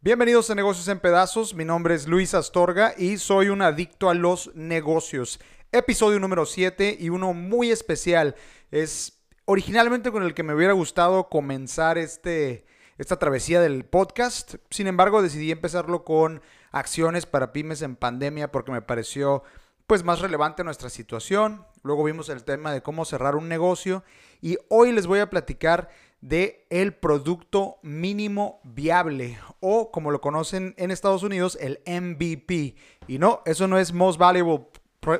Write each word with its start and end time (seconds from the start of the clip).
Bienvenidos 0.00 0.48
a 0.48 0.54
Negocios 0.54 0.88
en 0.88 1.00
Pedazos, 1.00 1.54
mi 1.54 1.66
nombre 1.66 1.94
es 1.94 2.08
Luis 2.08 2.32
Astorga 2.32 2.94
y 2.96 3.18
soy 3.18 3.50
un 3.50 3.60
adicto 3.60 4.08
a 4.08 4.14
los 4.14 4.54
negocios. 4.54 5.38
Episodio 5.70 6.18
número 6.18 6.46
7 6.46 6.96
y 6.98 7.10
uno 7.10 7.34
muy 7.34 7.70
especial. 7.70 8.34
Es 8.70 9.22
originalmente 9.44 10.12
con 10.12 10.22
el 10.22 10.32
que 10.32 10.42
me 10.42 10.54
hubiera 10.54 10.72
gustado 10.72 11.28
comenzar 11.28 11.98
este, 11.98 12.64
esta 12.96 13.18
travesía 13.18 13.60
del 13.60 13.84
podcast. 13.84 14.54
Sin 14.70 14.86
embargo, 14.86 15.20
decidí 15.20 15.50
empezarlo 15.50 16.04
con 16.04 16.40
acciones 16.70 17.26
para 17.26 17.52
pymes 17.52 17.82
en 17.82 17.96
pandemia 17.96 18.50
porque 18.50 18.72
me 18.72 18.80
pareció 18.80 19.42
pues 19.86 20.04
más 20.04 20.20
relevante 20.20 20.64
nuestra 20.64 20.90
situación. 20.90 21.64
Luego 21.82 22.04
vimos 22.04 22.28
el 22.28 22.44
tema 22.44 22.72
de 22.72 22.82
cómo 22.82 23.04
cerrar 23.04 23.36
un 23.36 23.48
negocio 23.48 24.04
y 24.40 24.58
hoy 24.68 24.92
les 24.92 25.06
voy 25.06 25.20
a 25.20 25.30
platicar 25.30 25.88
de 26.20 26.66
el 26.70 26.94
producto 26.94 27.78
mínimo 27.82 28.60
viable 28.62 29.38
o 29.60 29.90
como 29.90 30.10
lo 30.10 30.20
conocen 30.20 30.74
en 30.78 30.90
Estados 30.90 31.24
Unidos 31.24 31.58
el 31.60 31.80
MVP. 31.84 32.76
Y 33.08 33.18
no, 33.18 33.42
eso 33.44 33.66
no 33.66 33.78
es 33.78 33.92
most 33.92 34.18
valuable 34.18 34.66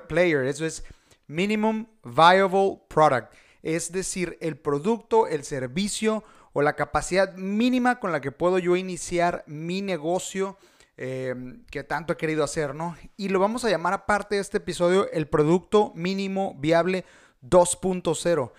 player, 0.09 0.45
eso 0.45 0.65
es 0.65 0.85
minimum 1.27 1.87
viable 2.05 2.83
product. 2.89 3.35
Es 3.63 3.93
decir, 3.93 4.39
el 4.41 4.57
producto, 4.57 5.27
el 5.27 5.45
servicio 5.45 6.23
o 6.53 6.63
la 6.63 6.77
capacidad 6.77 7.35
mínima 7.35 7.99
con 7.99 8.13
la 8.13 8.21
que 8.21 8.33
puedo 8.33 8.59
yo 8.59 8.77
iniciar 8.77 9.43
mi 9.47 9.83
negocio 9.83 10.57
eh, 10.97 11.35
que 11.71 11.85
tanto 11.85 12.13
he 12.13 12.17
querido 12.17 12.45
hacer, 12.45 12.75
¿no? 12.75 12.97
Y 13.17 13.29
lo 13.29 13.39
vamos 13.39 13.65
a 13.65 13.71
llamar 13.71 13.93
aparte 13.93 14.37
de 14.37 14.41
este 14.41 14.59
episodio 14.59 15.11
el 15.11 15.27
producto 15.29 15.93
mínimo 15.95 16.55
viable 16.59 17.05
2.0. 17.43 18.53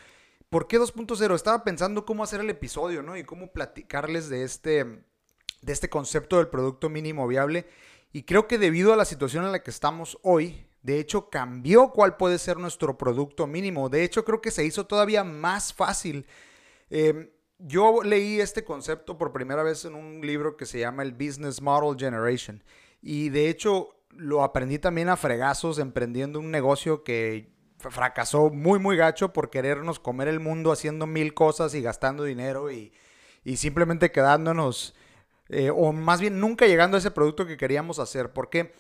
¿Por 0.50 0.68
qué 0.68 0.80
2.0? 0.80 1.36
Estaba 1.36 1.64
pensando 1.64 2.06
cómo 2.06 2.24
hacer 2.24 2.40
el 2.40 2.50
episodio, 2.50 3.02
¿no? 3.02 3.18
Y 3.18 3.24
cómo 3.24 3.52
platicarles 3.52 4.30
de 4.30 4.44
este, 4.44 4.84
de 4.84 5.74
este 5.74 5.90
concepto 5.90 6.38
del 6.38 6.48
producto 6.48 6.90
mínimo 6.90 7.28
viable. 7.28 7.68
Y 8.12 8.24
creo 8.24 8.48
que 8.48 8.60
debido 8.60 8.94
a 8.94 8.98
la 8.98 9.06
situación 9.06 9.46
en 9.46 9.52
la 9.52 9.64
que 9.64 9.72
estamos 9.72 10.20
hoy, 10.22 10.68
de 10.84 11.00
hecho 11.00 11.30
cambió 11.30 11.90
cuál 11.90 12.18
puede 12.18 12.38
ser 12.38 12.58
nuestro 12.58 12.98
producto 12.98 13.48
mínimo. 13.48 13.90
De 13.90 14.04
hecho 14.04 14.24
creo 14.24 14.42
que 14.42 14.52
se 14.52 14.66
hizo 14.66 14.86
todavía 14.86 15.24
más 15.24 15.74
fácil. 15.74 16.28
Em, 16.90 17.30
yo 17.66 18.04
leí 18.04 18.42
este 18.42 18.64
concepto 18.64 19.18
por 19.18 19.32
primera 19.32 19.64
vez 19.64 19.86
en 19.86 19.96
un 19.96 20.22
libro 20.22 20.58
que 20.58 20.66
se 20.66 20.80
llama 20.80 21.04
el 21.04 21.14
Business 21.14 21.62
Model 21.62 21.98
Generation. 21.98 22.62
Y 23.02 23.30
de 23.30 23.50
hecho 23.50 23.96
lo 24.10 24.44
aprendí 24.44 24.80
también 24.80 25.10
a 25.10 25.18
fregazos 25.18 25.80
emprendiendo 25.80 26.40
un 26.40 26.52
negocio 26.52 27.04
que 27.04 27.52
fracasó 27.78 28.50
muy, 28.50 28.80
muy 28.80 28.98
gacho 28.98 29.34
por 29.34 29.50
querernos 29.50 30.00
comer 30.00 30.28
el 30.28 30.40
mundo 30.40 30.72
haciendo 30.72 31.08
mil 31.08 31.34
cosas 31.34 31.74
y 31.74 31.82
gastando 31.82 32.24
dinero 32.24 32.72
y, 32.72 32.94
simplemente 33.56 34.12
quedándonos, 34.12 34.96
eh, 35.50 35.70
o 35.70 35.92
más 35.92 36.22
bien 36.22 36.40
nunca 36.40 36.66
llegando 36.66 36.96
a 36.96 37.00
ese 37.00 37.12
producto 37.12 37.46
que 37.46 37.58
queríamos 37.58 38.00
hacer. 38.00 38.32
¿Por 38.32 38.50
qué? 38.50 38.74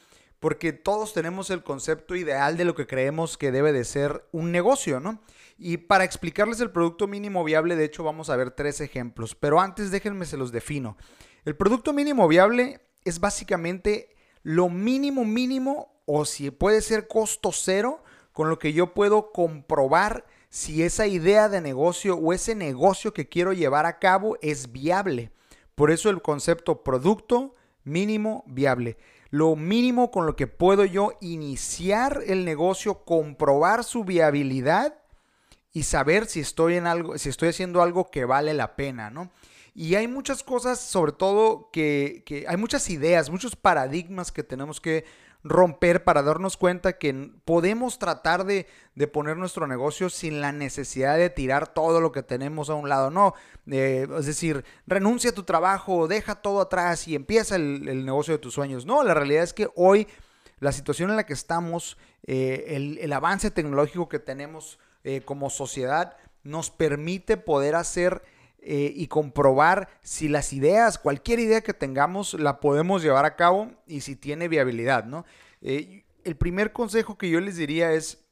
Porque 0.44 0.73
todos 0.73 1.13
tenemos 1.13 1.49
el 1.52 1.63
concepto 1.63 2.17
ideal 2.17 2.58
de 2.58 2.66
lo 2.66 2.75
que 2.75 2.86
creemos 2.86 3.38
que 3.38 3.49
debe 3.49 3.72
de 3.72 3.86
ser 3.86 4.27
un 4.33 4.52
negocio, 4.52 5.00
¿no? 5.00 5.22
Y 5.58 5.77
para 5.77 6.03
explicarles 6.03 6.59
el 6.59 6.69
producto 6.69 7.08
mínimo 7.08 7.45
viable, 7.45 7.77
de 7.77 7.85
hecho, 7.85 8.03
vamos 8.03 8.30
a 8.30 8.35
ver 8.35 8.52
tres 8.52 8.81
ejemplos. 8.81 9.35
Pero 9.35 9.61
antes 9.61 9.89
déjenme 9.89 10.25
se 10.25 10.35
los 10.35 10.52
defino. 10.52 10.97
El 11.45 11.55
producto 11.55 11.94
mínimo 11.94 12.27
viable 12.27 12.81
es 13.05 13.22
básicamente 13.22 14.17
lo 14.41 14.67
mínimo 14.67 15.23
mínimo, 15.23 16.02
o 16.05 16.25
si 16.25 16.52
puede 16.52 16.81
ser 16.81 17.07
costo 17.07 17.53
cero, 17.53 18.03
con 18.33 18.50
lo 18.50 18.59
que 18.59 18.73
yo 18.73 18.94
puedo 18.94 19.31
comprobar 19.31 20.25
si 20.50 20.83
esa 20.83 21.07
idea 21.07 21.47
de 21.47 21.61
negocio 21.61 22.17
o 22.17 22.33
ese 22.33 22.53
negocio 22.53 23.13
que 23.13 23.30
quiero 23.30 23.53
llevar 23.53 23.85
a 23.85 23.97
cabo 23.97 24.38
es 24.41 24.73
viable. 24.73 25.31
Por 25.73 25.90
eso 25.90 26.09
el 26.09 26.22
concepto 26.22 26.84
producto 26.84 27.56
mínimo 27.85 28.44
viable. 28.46 28.97
Lo 29.33 29.55
mínimo 29.55 30.11
con 30.11 30.27
lo 30.27 30.35
que 30.35 30.45
puedo 30.45 30.85
yo 30.85 31.13
iniciar 31.19 32.21
el 32.27 32.45
negocio, 32.45 33.03
comprobar 33.03 33.83
su 33.83 34.03
viabilidad 34.03 34.94
y 35.71 35.81
saber 35.81 36.27
si 36.27 36.39
estoy 36.39 36.75
en 36.75 36.85
algo, 36.85 37.17
si 37.17 37.29
estoy 37.29 37.49
haciendo 37.49 37.81
algo 37.81 38.11
que 38.11 38.25
vale 38.25 38.53
la 38.53 38.75
pena, 38.75 39.09
¿no? 39.09 39.31
Y 39.73 39.95
hay 39.95 40.07
muchas 40.07 40.43
cosas, 40.43 40.79
sobre 40.79 41.13
todo, 41.13 41.72
que, 41.73 42.22
que 42.27 42.45
hay 42.47 42.57
muchas 42.57 42.91
ideas, 42.91 43.31
muchos 43.31 43.55
paradigmas 43.55 44.31
que 44.31 44.43
tenemos 44.43 44.79
que 44.79 45.03
romper 45.43 46.03
para 46.03 46.23
darnos 46.23 46.55
cuenta 46.55 46.93
que 46.93 47.31
podemos 47.43 47.99
tratar 47.99 48.45
de, 48.45 48.67
poner 49.11 49.37
nuestro 49.37 49.67
negocio 49.67 50.09
sin 50.09 50.39
la 50.39 50.51
necesidad 50.51 51.17
de 51.17 51.29
tirar 51.29 51.73
todo 51.73 51.99
lo 51.99 52.11
que 52.11 52.23
tenemos 52.23 52.69
a 52.69 52.75
un 52.75 52.87
lado. 52.87 53.11
No, 53.11 53.33
es 53.65 54.25
decir, 54.25 54.63
renuncia 54.87 55.31
a 55.31 55.35
tu 55.35 55.43
trabajo, 55.43 56.07
deja 56.07 56.35
todo 56.35 56.61
atrás 56.61 57.07
y 57.07 57.15
empieza 57.15 57.57
el, 57.57 58.05
negocio 58.05 58.33
de 58.33 58.39
tus 58.39 58.53
sueños. 58.53 58.85
No, 58.85 59.03
la 59.03 59.13
realidad 59.13 59.43
es 59.43 59.53
que 59.53 59.69
hoy 59.75 60.07
la 60.59 60.71
situación 60.71 61.09
en 61.09 61.17
la 61.17 61.25
que 61.25 61.33
estamos, 61.33 61.97
eh, 62.25 62.97
el, 63.01 63.13
avance 63.13 63.51
tecnológico 63.51 64.07
que 64.07 64.19
tenemos 64.19 64.79
eh, 65.03 65.21
como 65.25 65.49
sociedad 65.49 66.15
nos 66.43 66.69
permite 66.69 67.35
poder 67.35 67.75
hacer 67.75 68.21
eh, 68.66 68.94
y 68.96 69.07
comprobar 69.07 69.90
si 70.01 70.29
las 70.29 70.53
ideas, 70.53 70.97
cualquier 70.97 71.40
idea 71.40 71.59
que 71.59 71.74
tengamos, 71.74 72.34
la 72.34 72.62
podemos 72.62 73.03
llevar 73.03 73.25
a 73.25 73.35
cabo 73.35 73.72
y 73.88 74.01
si 74.01 74.16
tiene 74.16 74.47
viabilidad, 74.47 75.03
¿no? 75.03 75.25
Eh, 75.62 76.06
el 76.24 76.38
primer 76.38 76.72
consejo 76.72 77.18
que 77.18 77.29
yo 77.29 77.41
les 77.41 77.57
diría 77.57 77.91
es, 77.91 78.23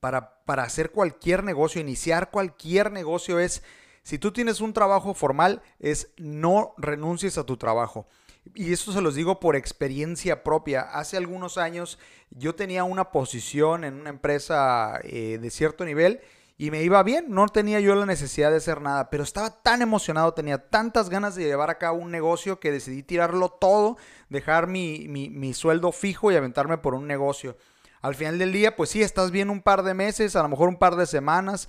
para, 0.00 0.42
para 0.44 0.64
hacer 0.64 0.90
cualquier 0.90 1.44
negocio, 1.44 1.80
iniciar 1.80 2.30
cualquier 2.30 2.90
negocio 2.90 3.38
es, 3.38 3.62
si 4.02 4.18
tú 4.18 4.32
tienes 4.32 4.60
un 4.60 4.72
trabajo 4.72 5.14
formal, 5.14 5.62
es 5.78 6.12
no 6.16 6.74
renuncies 6.76 7.38
a 7.38 7.46
tu 7.46 7.56
trabajo. 7.56 8.08
Y 8.56 8.72
eso 8.72 8.92
se 8.92 9.00
los 9.00 9.14
digo 9.14 9.38
por 9.38 9.54
experiencia 9.54 10.42
propia. 10.42 10.80
Hace 10.80 11.16
algunos 11.16 11.58
años 11.58 11.98
yo 12.30 12.56
tenía 12.56 12.82
una 12.82 13.12
posición 13.12 13.84
en 13.84 13.94
una 13.94 14.10
empresa 14.10 14.98
eh, 15.04 15.38
de 15.40 15.50
cierto 15.50 15.84
nivel 15.84 16.20
y 16.60 16.70
me 16.70 16.82
iba 16.82 17.02
bien, 17.02 17.24
no 17.30 17.48
tenía 17.48 17.80
yo 17.80 17.94
la 17.94 18.04
necesidad 18.04 18.50
de 18.50 18.58
hacer 18.58 18.82
nada, 18.82 19.08
pero 19.08 19.22
estaba 19.22 19.62
tan 19.62 19.80
emocionado, 19.80 20.34
tenía 20.34 20.68
tantas 20.68 21.08
ganas 21.08 21.34
de 21.34 21.44
llevar 21.44 21.70
a 21.70 21.78
cabo 21.78 21.96
un 21.96 22.10
negocio 22.10 22.60
que 22.60 22.70
decidí 22.70 23.02
tirarlo 23.02 23.48
todo, 23.48 23.96
dejar 24.28 24.66
mi, 24.66 25.08
mi, 25.08 25.54
sueldo 25.54 25.90
fijo 25.90 26.30
y 26.30 26.36
aventarme 26.36 26.76
por 26.76 26.92
un 26.92 27.06
negocio. 27.06 27.56
Al 28.02 28.14
final 28.14 28.38
del 28.38 28.52
día, 28.52 28.76
pues 28.76 28.90
sí, 28.90 29.00
estás 29.00 29.30
bien 29.30 29.48
un 29.48 29.62
par 29.62 29.82
de 29.82 29.94
meses, 29.94 30.36
a 30.36 30.42
lo 30.42 30.50
mejor 30.50 30.68
un 30.68 30.76
par 30.76 30.96
de 30.96 31.06
semanas, 31.06 31.66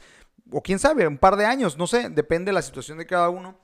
o 0.52 0.62
quién 0.62 0.78
sabe, 0.78 1.08
un 1.08 1.18
par 1.18 1.38
de 1.38 1.46
años, 1.46 1.78
no 1.78 1.88
sé, 1.88 2.10
depende 2.10 2.50
de 2.50 2.56
la 2.56 2.62
situación 2.62 2.98
de 2.98 3.06
cada 3.08 3.30
uno. 3.30 3.58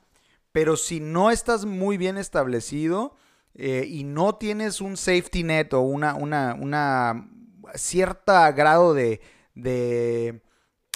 Pero 0.50 0.78
si 0.78 0.98
no 0.98 1.30
estás 1.30 1.66
muy 1.66 1.98
bien 1.98 2.16
establecido 2.16 3.16
eh, 3.54 3.84
y 3.86 4.02
no 4.04 4.36
tienes 4.36 4.80
un 4.80 4.96
safety 4.96 5.42
net 5.42 5.74
o 5.74 5.80
una, 5.82 6.14
una, 6.14 6.54
una 6.58 7.28
cierta 7.74 8.50
grado 8.52 8.94
de, 8.94 9.20
de 9.54 10.40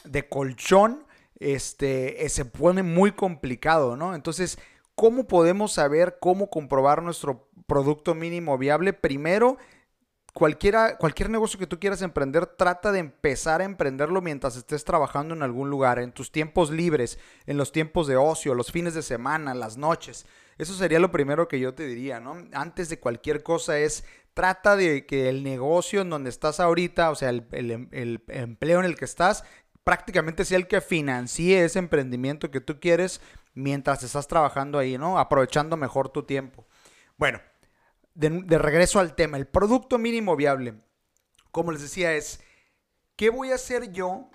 de 0.05 0.29
colchón, 0.29 1.05
este, 1.39 2.25
eh, 2.25 2.29
se 2.29 2.45
pone 2.45 2.83
muy 2.83 3.13
complicado, 3.13 3.97
¿no? 3.97 4.15
Entonces, 4.15 4.59
¿cómo 4.95 5.27
podemos 5.27 5.73
saber 5.73 6.19
cómo 6.21 6.51
comprobar 6.51 7.03
nuestro 7.03 7.49
producto 7.67 8.15
mínimo 8.15 8.59
viable? 8.59 8.93
Primero, 8.93 9.59
cualquiera, 10.33 10.97
cualquier 10.99 11.31
negocio 11.31 11.59
que 11.59 11.67
tú 11.67 11.79
quieras 11.79 12.03
emprender, 12.03 12.47
trata 12.47 12.93
de 12.93 13.01
empezar 13.01 13.61
a 13.61 13.65
emprenderlo 13.65 14.21
mientras 14.21 14.57
estés 14.57 14.85
trabajando 14.85 15.35
en 15.35 15.43
algún 15.43 15.71
lugar, 15.71 15.99
en 15.99 16.13
tus 16.13 16.31
tiempos 16.31 16.71
libres, 16.71 17.19
en 17.47 17.57
los 17.57 17.73
tiempos 17.73 18.07
de 18.07 18.17
ocio, 18.17 18.55
los 18.55 18.71
fines 18.71 18.95
de 18.95 19.03
semana, 19.03 19.55
las 19.55 19.77
noches. 19.77 20.27
Eso 20.59 20.75
sería 20.75 21.01
lo 21.01 21.11
primero 21.11 21.49
que 21.49 21.59
yo 21.59 21.75
te 21.75 21.87
diría, 21.87 22.21
¿no? 22.21 22.37
Antes 22.53 22.89
de 22.89 23.01
cualquier 23.01 23.43
cosa 23.43 23.79
es 23.79 24.05
trata 24.35 24.77
de 24.77 25.07
que 25.07 25.29
el 25.29 25.43
negocio 25.43 26.01
en 26.01 26.11
donde 26.11 26.31
estás 26.31 26.61
ahorita, 26.61 27.11
o 27.11 27.15
sea, 27.15 27.31
el, 27.31 27.47
el, 27.51 28.23
empleo 28.29 28.81
en 28.81 28.87
el 28.87 28.97
que 28.97 29.05
estás, 29.05 29.45
prácticamente 29.85 30.45
sea 30.45 30.59
el 30.59 30.69
que 30.69 30.81
financie 30.81 31.65
ese 31.65 31.79
emprendimiento 31.79 32.51
que 32.51 32.61
tú 32.61 32.79
quieres 32.81 33.21
mientras 33.55 34.03
estás 34.03 34.29
trabajando 34.29 34.79
ahí, 34.79 34.99
¿no? 34.99 35.19
Aprovechando 35.19 35.77
mejor 35.77 36.09
tu 36.09 36.23
tiempo. 36.23 36.67
Bueno, 37.17 37.41
de, 38.15 38.59
regreso 38.59 38.99
al 38.99 39.15
tema, 39.15 39.37
el 39.37 39.47
producto 39.47 39.99
mínimo 39.99 40.37
viable, 40.37 40.75
como 41.51 41.73
les 41.73 41.83
decía, 41.83 42.15
es, 42.15 42.41
¿qué 43.17 43.31
voy 43.31 43.51
a 43.51 43.57
hacer 43.57 43.93
yo? 43.93 44.29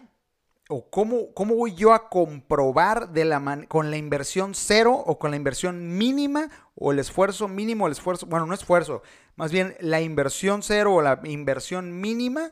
¿O 0.70 0.90
cómo, 0.90 1.34
cómo 1.34 1.56
voy 1.56 1.76
yo 1.76 1.94
a 1.94 2.10
comprobar 2.10 3.10
de 3.12 3.24
la 3.24 3.66
con 3.70 3.90
la 3.90 3.96
inversión 3.96 4.54
cero 4.54 4.94
o 4.94 5.18
con 5.18 5.32
la 5.32 5.38
inversión 5.38 5.98
mínima 5.98 6.50
o 6.76 6.92
el 6.92 7.00
esfuerzo 7.00 7.48
mínimo, 7.48 7.88
el 7.88 7.94
esfuerzo, 7.94 8.26
bueno, 8.26 8.46
no 8.46 8.54
esfuerzo, 8.54 9.02
más 9.38 9.50
bien 9.50 9.78
la 9.80 10.02
inversión 10.02 10.64
cero 10.64 10.96
o 10.96 11.02
la 11.02 11.22
inversión 11.24 12.02
mínima 12.02 12.52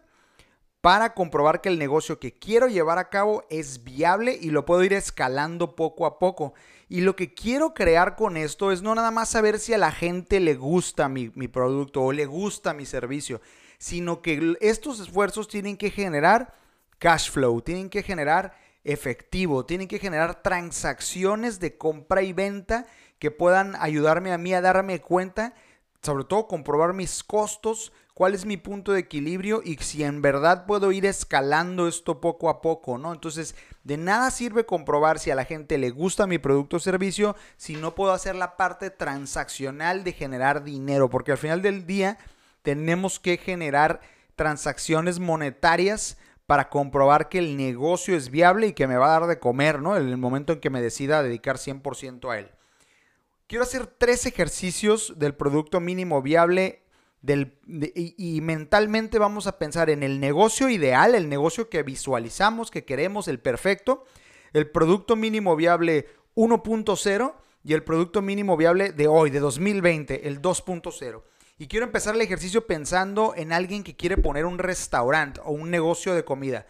para 0.86 1.16
comprobar 1.16 1.62
que 1.62 1.70
el 1.70 1.80
negocio 1.80 2.20
que 2.20 2.32
quiero 2.32 2.68
llevar 2.68 3.00
a 3.00 3.10
cabo 3.10 3.44
es 3.50 3.84
viable 3.84 4.38
y 4.40 4.52
lo 4.52 4.66
puedo 4.66 4.84
ir 4.84 4.94
escalando 4.94 5.76
poco 5.76 6.06
a 6.06 6.20
poco. 6.20 6.54
Y 6.88 7.02
lo 7.02 7.16
que 7.16 7.34
quiero 7.34 7.74
crear 7.74 8.16
con 8.16 8.38
esto 8.38 8.72
es 8.72 8.84
no 8.84 8.94
nada 8.94 9.10
más 9.10 9.30
saber 9.30 9.58
si 9.58 9.74
a 9.74 9.80
la 9.80 9.92
gente 9.92 10.40
le 10.40 10.54
gusta 10.54 11.10
mi, 11.10 11.30
producto 11.48 12.04
o 12.04 12.12
le 12.12 12.28
gusta 12.28 12.76
mi 12.76 12.86
servicio, 12.86 13.42
sino 13.80 14.22
que 14.22 14.58
estos 14.62 15.00
esfuerzos 15.00 15.48
tienen 15.48 15.76
que 15.76 15.90
generar 15.90 16.54
cash 17.00 17.32
flow, 17.32 17.62
tienen 17.62 17.90
que 17.90 18.04
generar 18.04 18.56
efectivo, 18.84 19.66
tienen 19.66 19.88
que 19.88 19.98
generar 19.98 20.44
transacciones 20.44 21.60
de 21.60 21.80
compra 21.80 22.22
y 22.22 22.32
venta 22.32 22.86
que 23.18 23.32
puedan 23.32 23.76
ayudarme 23.80 24.32
a 24.32 24.38
mí 24.38 24.54
a 24.54 24.62
darme 24.62 25.02
cuenta, 25.02 25.56
sobre 26.04 26.26
todo 26.26 26.48
comprobar 26.48 26.94
mis 26.94 27.24
costos, 27.24 27.92
cuál 28.16 28.34
es 28.34 28.46
mi 28.46 28.56
punto 28.56 28.94
de 28.94 29.02
equilibrio 29.02 29.62
y 29.64 29.76
si 29.76 30.04
en 30.04 30.22
verdad 30.22 30.66
puedo 30.66 30.94
ir 30.94 31.06
escalando 31.06 31.86
esto 31.86 32.22
poco 32.22 32.50
a 32.50 32.62
poco, 32.62 32.98
¿no? 32.98 33.14
Entonces, 33.14 33.56
de 33.84 33.98
nada 33.98 34.32
sirve 34.32 34.66
comprobar 34.66 35.20
si 35.20 35.32
a 35.32 35.36
la 35.36 35.44
gente 35.44 35.78
le 35.78 35.90
gusta 35.92 36.26
mi 36.26 36.38
producto 36.38 36.78
o 36.78 36.80
servicio 36.80 37.36
si 37.58 37.76
no 37.76 37.94
puedo 37.94 38.14
hacer 38.14 38.36
la 38.36 38.56
parte 38.56 38.90
transaccional 38.90 40.06
de 40.06 40.14
generar 40.14 40.64
dinero, 40.64 41.10
porque 41.10 41.34
al 41.34 41.38
final 41.38 41.62
del 41.62 41.86
día 41.86 42.18
tenemos 42.62 43.20
que 43.20 43.36
generar 43.36 44.00
transacciones 44.38 45.20
monetarias 45.20 46.18
para 46.46 46.70
comprobar 46.70 47.28
que 47.28 47.40
el 47.40 47.58
negocio 47.58 48.16
es 48.16 48.30
viable 48.30 48.68
y 48.68 48.74
que 48.74 48.88
me 48.88 48.96
va 48.96 49.08
a 49.08 49.20
dar 49.20 49.28
de 49.28 49.40
comer, 49.40 49.82
¿no? 49.82 49.98
En 49.98 50.08
el 50.08 50.18
momento 50.18 50.54
en 50.54 50.62
que 50.62 50.70
me 50.70 50.82
decida 50.82 51.22
dedicar 51.22 51.58
100% 51.58 52.32
a 52.32 52.40
él. 52.40 52.50
Quiero 53.48 53.64
hacer 53.64 53.88
tres 53.88 54.26
ejercicios 54.26 55.16
del 55.18 55.36
producto 55.36 55.82
mínimo 55.82 56.22
viable 56.22 56.85
del, 57.26 57.58
y, 57.96 58.40
mentalmente 58.42 59.18
vamos 59.18 59.48
a 59.48 59.58
pensar 59.58 59.90
en 59.90 60.04
el 60.04 60.20
negocio 60.20 60.70
ideal, 60.70 61.16
el 61.16 61.28
negocio 61.28 61.70
que 61.70 61.82
visualizamos, 61.82 62.70
que 62.70 62.86
queremos, 62.86 63.28
el 63.28 63.40
perfecto, 63.40 64.06
el 64.54 64.70
producto 64.70 65.16
mínimo 65.16 65.56
viable 65.56 66.08
1.0 66.36 67.34
y 67.64 67.74
el 67.74 67.84
producto 67.84 68.22
mínimo 68.22 68.56
viable 68.58 68.92
de 68.92 69.08
hoy, 69.08 69.32
de 69.32 69.40
2020, 69.40 70.28
el 70.28 70.42
2.0. 70.42 71.24
Y 71.58 71.68
quiero 71.68 71.86
empezar 71.86 72.14
el 72.14 72.22
ejercicio 72.22 72.68
pensando 72.68 73.34
en 73.36 73.52
alguien 73.52 73.84
que 73.84 73.96
quiere 73.96 74.18
poner 74.18 74.46
un 74.46 74.60
restaurante 74.60 75.42
o 75.44 75.52
un 75.52 75.72
negocio 75.72 76.14
de 76.14 76.26
comida. 76.26 76.68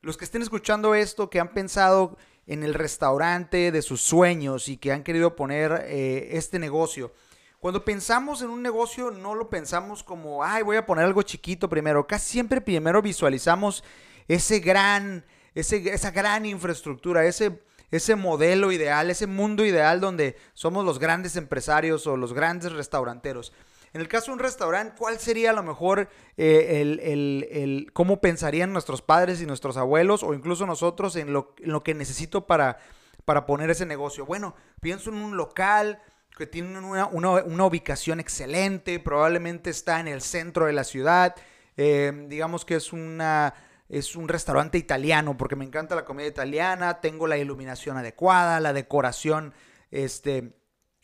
Los 0.00 0.16
que 0.16 0.24
estén 0.24 0.42
escuchando 0.42 0.96
esto, 0.96 1.30
que 1.30 1.38
han 1.38 1.52
pensado 1.52 2.16
en 2.48 2.64
el 2.64 2.74
restaurante 2.74 3.70
de 3.70 3.82
sus 3.82 4.00
sueños 4.00 4.68
y 4.68 4.78
que 4.78 4.90
han 4.90 5.04
querido 5.04 5.36
poner 5.36 5.84
eh, 5.86 6.30
este 6.32 6.58
negocio. 6.58 7.12
Cuando 7.62 7.84
pensamos 7.84 8.42
en 8.42 8.50
un 8.50 8.60
negocio 8.60 9.12
no 9.12 9.36
lo 9.36 9.48
pensamos 9.48 10.02
como, 10.02 10.42
ay, 10.42 10.64
voy 10.64 10.76
a 10.76 10.84
poner 10.84 11.04
algo 11.04 11.22
chiquito 11.22 11.68
primero. 11.68 12.08
Casi 12.08 12.28
siempre 12.28 12.60
primero 12.60 13.00
visualizamos 13.00 13.84
ese 14.26 14.58
gran, 14.58 15.24
ese, 15.54 15.76
esa 15.94 16.10
gran 16.10 16.44
infraestructura, 16.44 17.24
ese, 17.24 17.62
ese 17.92 18.16
modelo 18.16 18.72
ideal, 18.72 19.10
ese 19.10 19.28
mundo 19.28 19.64
ideal 19.64 20.00
donde 20.00 20.34
somos 20.54 20.84
los 20.84 20.98
grandes 20.98 21.36
empresarios 21.36 22.04
o 22.08 22.16
los 22.16 22.32
grandes 22.32 22.72
restauranteros. 22.72 23.52
En 23.92 24.00
el 24.00 24.08
caso 24.08 24.32
de 24.32 24.32
un 24.32 24.38
restaurante, 24.40 24.96
¿cuál 24.98 25.20
sería 25.20 25.50
a 25.50 25.54
lo 25.54 25.62
mejor 25.62 26.08
eh, 26.36 26.80
el, 26.80 27.90
cómo 27.92 28.20
pensarían 28.20 28.72
nuestros 28.72 29.02
padres 29.02 29.40
y 29.40 29.46
nuestros 29.46 29.76
abuelos 29.76 30.24
o 30.24 30.34
incluso 30.34 30.66
nosotros 30.66 31.14
en 31.14 31.32
lo, 31.32 31.54
que 31.84 31.94
necesito 31.94 32.44
para, 32.44 32.78
para 33.24 33.46
poner 33.46 33.70
ese 33.70 33.86
negocio? 33.86 34.26
Bueno, 34.26 34.56
pienso 34.80 35.10
en 35.10 35.18
un 35.18 35.36
local 35.36 36.02
que 36.36 36.46
tiene 36.46 36.78
una, 36.78 37.66
ubicación 37.66 38.20
excelente, 38.20 38.98
probablemente 38.98 39.70
está 39.70 40.00
en 40.00 40.08
el 40.08 40.22
centro 40.22 40.66
de 40.66 40.72
la 40.72 40.84
ciudad, 40.84 41.36
eh, 41.76 42.26
digamos 42.28 42.64
que 42.64 42.76
es 42.76 42.92
una 42.92 43.54
es 43.88 44.16
un 44.16 44.26
restaurante 44.26 44.78
italiano 44.78 45.36
porque 45.36 45.54
me 45.54 45.66
encanta 45.66 45.94
la 45.94 46.06
comida 46.06 46.26
italiana, 46.26 47.00
tengo 47.02 47.26
la 47.26 47.36
iluminación 47.36 47.98
adecuada, 47.98 48.58
la 48.58 48.72
decoración 48.72 49.52
este 49.90 50.54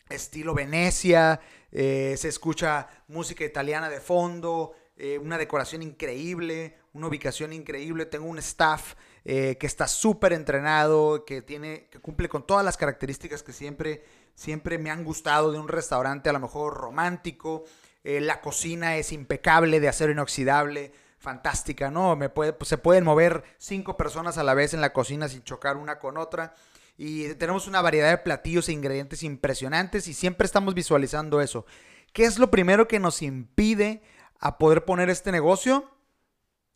estilo 0.09 0.55
Venecia, 0.55 1.39
eh, 1.71 2.15
se 2.17 2.29
escucha 2.29 2.87
música 3.07 3.45
italiana 3.45 3.89
de 3.89 3.99
fondo, 3.99 4.73
eh, 4.97 5.19
una 5.19 5.37
decoración 5.37 5.83
increíble, 5.83 6.77
una 6.93 7.05
ubicación 7.07 7.53
increíble, 7.53 8.07
tengo 8.07 8.25
un 8.25 8.39
staff 8.39 8.95
que 9.23 9.57
está 9.61 9.87
súper 9.87 10.33
entrenado, 10.33 11.23
que, 11.23 11.43
tiene, 11.43 11.87
que 11.91 11.99
cumple 11.99 12.27
con 12.27 12.47
todas 12.47 12.65
las 12.65 12.77
características 12.77 13.43
que 13.43 13.53
siempre, 13.53 14.03
siempre 14.35 14.77
me 14.77 14.91
han 14.91 15.03
gustado 15.03 15.51
de 15.51 15.59
un 15.59 15.67
restaurante 15.67 16.29
a 16.29 16.33
lo 16.33 16.39
mejor 16.39 16.75
romántico, 16.75 17.63
la 18.03 18.41
cocina 18.41 18.95
es 18.97 19.11
impecable, 19.11 19.79
de 19.79 19.89
acero 19.89 20.11
inoxidable, 20.11 20.93
fantástica, 21.19 21.91
¿no? 21.91 22.17
Pues, 22.33 22.55
se 22.61 22.77
pueden 22.77 23.03
mover 23.03 23.43
cinco 23.57 23.97
personas 23.97 24.37
a 24.37 24.43
la 24.43 24.53
vez 24.53 24.73
en 24.73 24.81
la 24.81 24.93
cocina 24.93 25.27
sin 25.27 25.43
chocar 25.43 25.77
una 25.77 25.99
con 25.99 26.17
otra 26.17 26.55
y 26.97 27.33
tenemos 27.35 27.67
una 27.67 27.81
variedad 27.81 28.09
de 28.09 28.17
platillos 28.17 28.67
e 28.67 28.73
ingredientes 28.73 29.23
impresionantes 29.23 30.07
y 30.07 30.13
siempre 30.13 30.45
estamos 30.45 30.73
visualizando 30.73 31.39
eso. 31.41 31.65
¿Qué 32.13 32.25
es 32.25 32.39
lo 32.39 32.49
primero 32.51 32.87
que 32.87 32.99
nos 32.99 33.21
impide 33.21 34.01
a 34.39 34.57
poder 34.57 34.85
poner 34.85 35.09
este 35.09 35.31
negocio? 35.31 35.89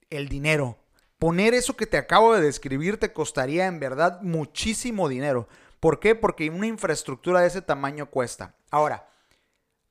El 0.10 0.30
dinero. 0.30 0.78
Poner 1.20 1.54
eso 1.54 1.76
que 1.76 1.88
te 1.88 1.98
acabo 1.98 2.36
de 2.36 2.42
describir 2.42 2.98
te 2.98 3.14
costaría 3.14 3.66
en 3.66 3.80
verdad 3.80 4.22
muchísimo 4.22 5.10
dinero. 5.10 5.48
¿Por 5.84 6.00
qué? 6.00 6.16
Porque 6.16 6.50
una 6.50 6.68
infraestructura 6.68 7.42
de 7.42 7.48
ese 7.48 7.62
tamaño 7.62 8.10
cuesta. 8.10 8.56
Ahora, 8.72 9.10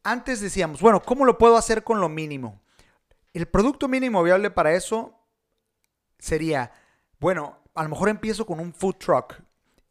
antes 0.02 0.40
decíamos, 0.40 0.80
bueno, 0.80 1.02
¿cómo 1.02 1.26
lo 1.26 1.36
puedo 1.36 1.58
hacer 1.58 1.84
con 1.84 2.00
lo 2.00 2.08
mínimo? 2.08 2.62
El 3.34 3.46
producto 3.46 3.88
mínimo 3.88 4.22
viable 4.22 4.50
para 4.50 4.72
eso 4.72 5.12
sería, 6.18 6.72
bueno, 7.20 7.58
a 7.74 7.82
lo 7.82 7.90
mejor 7.90 8.08
empiezo 8.08 8.46
con 8.46 8.58
un 8.58 8.72
food 8.72 8.94
truck 8.94 9.34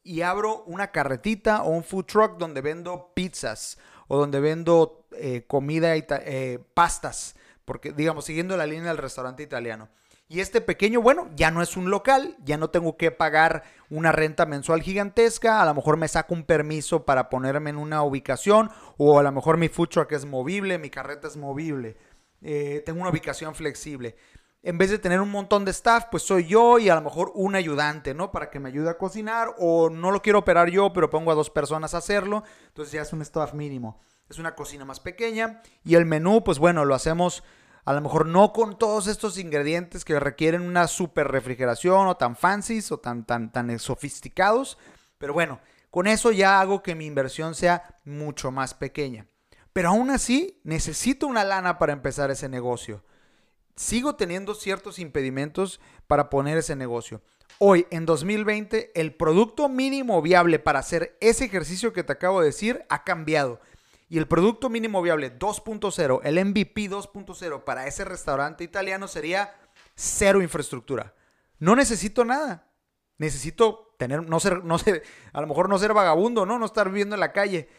y 0.01 0.23
abro 0.23 0.63
una 0.63 0.89
carretita 0.89 1.61
o 1.61 1.69
un 1.69 1.83
food 1.83 2.05
truck 2.05 2.37
donde 2.39 2.61
vendo 2.61 3.11
pizzas 3.13 3.77
o 4.07 4.17
donde 4.17 4.39
vendo 4.39 5.05
eh, 5.11 5.45
comida, 5.45 5.95
y 5.97 6.03
eh, 6.09 6.57
pastas, 6.73 7.35
porque 7.63 7.91
digamos, 7.91 8.25
siguiendo 8.25 8.57
la 8.57 8.65
línea 8.65 8.87
del 8.87 8.97
restaurante 8.97 9.43
italiano. 9.43 9.87
Y 10.31 10.39
este 10.39 10.61
pequeño, 10.61 11.01
bueno, 11.01 11.29
ya 11.35 11.51
no 11.51 11.61
es 11.61 11.75
un 11.75 11.89
local, 11.89 12.37
ya 12.45 12.55
no 12.55 12.69
tengo 12.69 12.95
que 12.95 13.11
pagar 13.11 13.63
una 13.89 14.13
renta 14.13 14.45
mensual 14.45 14.81
gigantesca, 14.81 15.61
a 15.61 15.65
lo 15.65 15.73
mejor 15.73 15.97
me 15.97 16.07
saco 16.07 16.33
un 16.33 16.45
permiso 16.45 17.03
para 17.03 17.27
ponerme 17.27 17.69
en 17.71 17.75
una 17.75 18.01
ubicación, 18.01 18.69
o 18.95 19.19
a 19.19 19.23
lo 19.23 19.31
mejor 19.33 19.57
mi 19.57 19.67
food 19.67 19.89
truck 19.89 20.13
es 20.13 20.23
movible, 20.23 20.77
mi 20.77 20.89
carreta 20.89 21.27
es 21.27 21.35
movible, 21.35 21.97
eh, 22.41 22.81
tengo 22.85 23.01
una 23.01 23.09
ubicación 23.09 23.53
flexible 23.55 24.15
en 24.63 24.77
vez 24.77 24.89
de 24.91 24.99
tener 24.99 25.19
un 25.19 25.31
montón 25.31 25.65
de 25.65 25.71
staff, 25.71 26.05
pues 26.11 26.23
soy 26.23 26.45
yo 26.45 26.77
y 26.77 26.87
a 26.87 26.95
lo 26.95 27.01
mejor 27.01 27.31
un 27.33 27.55
ayudante, 27.55 28.13
¿no? 28.13 28.31
Para 28.31 28.49
que 28.51 28.59
me 28.59 28.69
ayude 28.69 28.89
a 28.89 28.97
cocinar 28.97 29.55
o 29.57 29.89
no 29.89 30.11
lo 30.11 30.21
quiero 30.21 30.39
operar 30.39 30.69
yo, 30.69 30.93
pero 30.93 31.09
pongo 31.09 31.31
a 31.31 31.35
dos 31.35 31.49
personas 31.49 31.95
a 31.95 31.97
hacerlo. 31.97 32.43
Entonces 32.67 32.93
ya 32.93 33.01
es 33.01 33.11
un 33.11 33.23
staff 33.23 33.53
mínimo. 33.53 33.99
Es 34.29 34.37
una 34.37 34.53
cocina 34.53 34.85
más 34.85 34.99
pequeña 34.99 35.61
y 35.83 35.95
el 35.95 36.05
menú, 36.05 36.43
pues 36.43 36.59
bueno, 36.59 36.85
lo 36.85 36.93
hacemos 36.93 37.43
a 37.85 37.93
lo 37.93 38.01
mejor 38.01 38.25
no 38.25 38.53
con 38.53 38.77
todos 38.77 39.07
estos 39.07 39.37
ingredientes 39.37 40.05
que 40.05 40.19
requieren 40.19 40.61
una 40.61 40.87
super 40.87 41.27
refrigeración 41.27 42.07
o 42.07 42.17
tan 42.17 42.35
fancies 42.35 42.91
o 42.91 42.99
tan, 42.99 43.25
tan, 43.25 43.51
tan 43.51 43.77
sofisticados. 43.79 44.77
Pero 45.17 45.33
bueno, 45.33 45.59
con 45.89 46.07
eso 46.07 46.31
ya 46.31 46.59
hago 46.59 46.83
que 46.83 46.95
mi 46.95 47.05
inversión 47.05 47.55
sea 47.55 47.95
mucho 48.05 48.51
más 48.51 48.73
pequeña. 48.73 49.27
Pero 49.73 49.89
aún 49.89 50.09
así, 50.09 50.59
necesito 50.63 51.27
una 51.27 51.43
lana 51.43 51.77
para 51.77 51.93
empezar 51.93 52.29
ese 52.31 52.49
negocio 52.49 53.03
sigo 53.75 54.15
teniendo 54.15 54.53
ciertos 54.53 54.99
impedimentos 54.99 55.79
para 56.07 56.29
poner 56.29 56.57
ese 56.57 56.75
negocio. 56.75 57.21
Hoy, 57.57 57.85
en 57.91 58.05
2020, 58.05 58.91
el 58.95 59.13
producto 59.13 59.69
mínimo 59.69 60.21
viable 60.21 60.59
para 60.59 60.79
hacer 60.79 61.17
ese 61.19 61.45
ejercicio 61.45 61.93
que 61.93 62.03
te 62.03 62.13
acabo 62.13 62.39
de 62.39 62.47
decir 62.47 62.85
ha 62.89 63.03
cambiado. 63.03 63.59
Y 64.11 64.17
el 64.17 64.27
producto 64.27 64.69
mínimo 64.69 65.01
viable 65.01 65.39
2.0, 65.39 66.19
el 66.25 66.45
MVP 66.45 66.89
2.0 66.89 67.63
para 67.63 67.87
ese 67.87 68.03
restaurante 68.03 68.65
italiano 68.65 69.07
sería 69.07 69.55
cero 69.95 70.41
infraestructura. 70.41 71.15
No 71.59 71.77
necesito 71.77 72.25
nada. 72.25 72.67
Necesito 73.17 73.95
tener, 73.97 74.27
no 74.27 74.41
ser, 74.41 74.65
no 74.65 74.75
a 75.31 75.39
lo 75.39 75.47
mejor 75.47 75.69
no 75.69 75.79
ser 75.79 75.93
vagabundo, 75.93 76.45
¿no? 76.45 76.59
No 76.59 76.65
estar 76.65 76.89
viviendo 76.89 77.15
en 77.15 77.21
la 77.21 77.31
calle. 77.31 77.69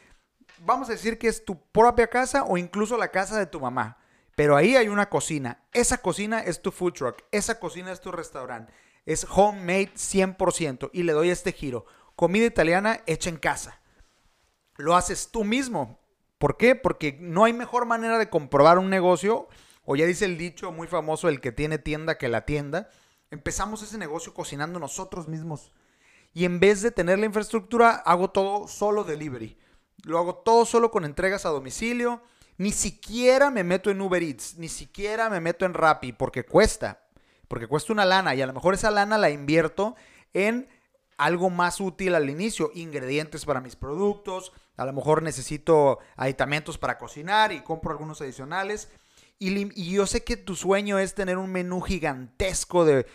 Vamos 0.60 0.88
a 0.88 0.92
decir 0.92 1.18
que 1.18 1.28
es 1.28 1.44
tu 1.44 1.70
propia 1.70 2.06
casa 2.06 2.44
o 2.44 2.56
incluso 2.56 2.96
la 2.96 3.08
casa 3.08 3.38
de 3.38 3.44
tu 3.44 3.60
mamá. 3.60 3.98
Pero 4.34 4.56
ahí 4.56 4.74
hay 4.74 4.88
una 4.88 5.10
cocina. 5.10 5.62
Esa 5.74 5.98
cocina 5.98 6.40
es 6.40 6.62
tu 6.62 6.72
food 6.72 6.94
truck. 6.94 7.24
Esa 7.30 7.60
cocina 7.60 7.92
es 7.92 8.00
tu 8.00 8.10
restaurante. 8.10 8.72
Es 9.04 9.26
homemade 9.28 9.92
100%. 9.96 10.88
Y 10.94 11.02
le 11.02 11.12
doy 11.12 11.28
este 11.28 11.52
giro. 11.52 11.84
Comida 12.16 12.46
italiana 12.46 13.02
hecha 13.04 13.28
en 13.28 13.36
casa. 13.36 13.82
Lo 14.78 14.96
haces 14.96 15.28
tú 15.30 15.44
mismo. 15.44 16.01
¿Por 16.42 16.56
qué? 16.56 16.74
Porque 16.74 17.16
no 17.20 17.44
hay 17.44 17.52
mejor 17.52 17.86
manera 17.86 18.18
de 18.18 18.28
comprobar 18.28 18.78
un 18.78 18.90
negocio. 18.90 19.46
O 19.84 19.94
ya 19.94 20.06
dice 20.06 20.24
el 20.24 20.36
dicho 20.36 20.72
muy 20.72 20.88
famoso, 20.88 21.28
el 21.28 21.40
que 21.40 21.52
tiene 21.52 21.78
tienda 21.78 22.18
que 22.18 22.28
la 22.28 22.44
tienda. 22.44 22.90
Empezamos 23.30 23.80
ese 23.84 23.96
negocio 23.96 24.34
cocinando 24.34 24.80
nosotros 24.80 25.28
mismos. 25.28 25.70
Y 26.34 26.44
en 26.44 26.58
vez 26.58 26.82
de 26.82 26.90
tener 26.90 27.20
la 27.20 27.26
infraestructura, 27.26 27.90
hago 27.92 28.30
todo 28.30 28.66
solo 28.66 29.04
delivery. 29.04 29.56
Lo 30.02 30.18
hago 30.18 30.34
todo 30.34 30.66
solo 30.66 30.90
con 30.90 31.04
entregas 31.04 31.46
a 31.46 31.50
domicilio 31.50 32.20
ni 32.58 32.72
siquiera 32.72 33.50
me 33.50 33.64
meto 33.64 33.90
en 33.90 34.00
Uber 34.00 34.22
Eats, 34.22 34.56
ni 34.58 34.68
siquiera 34.68 35.30
me 35.30 35.40
meto 35.40 35.64
en 35.64 35.74
Rappi, 35.74 36.12
porque 36.12 36.44
cuesta, 36.44 37.06
porque 37.48 37.66
cuesta 37.66 37.92
una 37.92 38.04
lana 38.04 38.34
y 38.34 38.42
a 38.42 38.46
lo 38.46 38.52
mejor 38.52 38.74
esa 38.74 38.90
lana 38.90 39.16
la 39.16 39.30
invierto 39.30 39.94
en 40.34 40.68
algo 41.16 41.50
más 41.50 41.80
útil 41.80 42.14
al 42.14 42.28
inicio, 42.28 42.70
ingredientes 42.74 43.44
para 43.44 43.60
mis 43.60 43.76
productos, 43.76 44.52
a 44.76 44.84
lo 44.84 44.92
mejor 44.92 45.22
necesito 45.22 45.98
aditamentos 46.16 46.78
para 46.78 46.98
cocinar 46.98 47.52
y 47.52 47.60
compro 47.60 47.92
algunos 47.92 48.20
adicionales. 48.20 48.88
Y, 49.38 49.90
yo 49.90 50.06
sé 50.06 50.22
que 50.22 50.36
tu 50.36 50.54
sueño 50.54 51.00
es 51.00 51.14
tener 51.14 51.36
un 51.36 51.50
menú 51.50 51.80
gigantesco 51.80 52.84
de, 52.84 53.06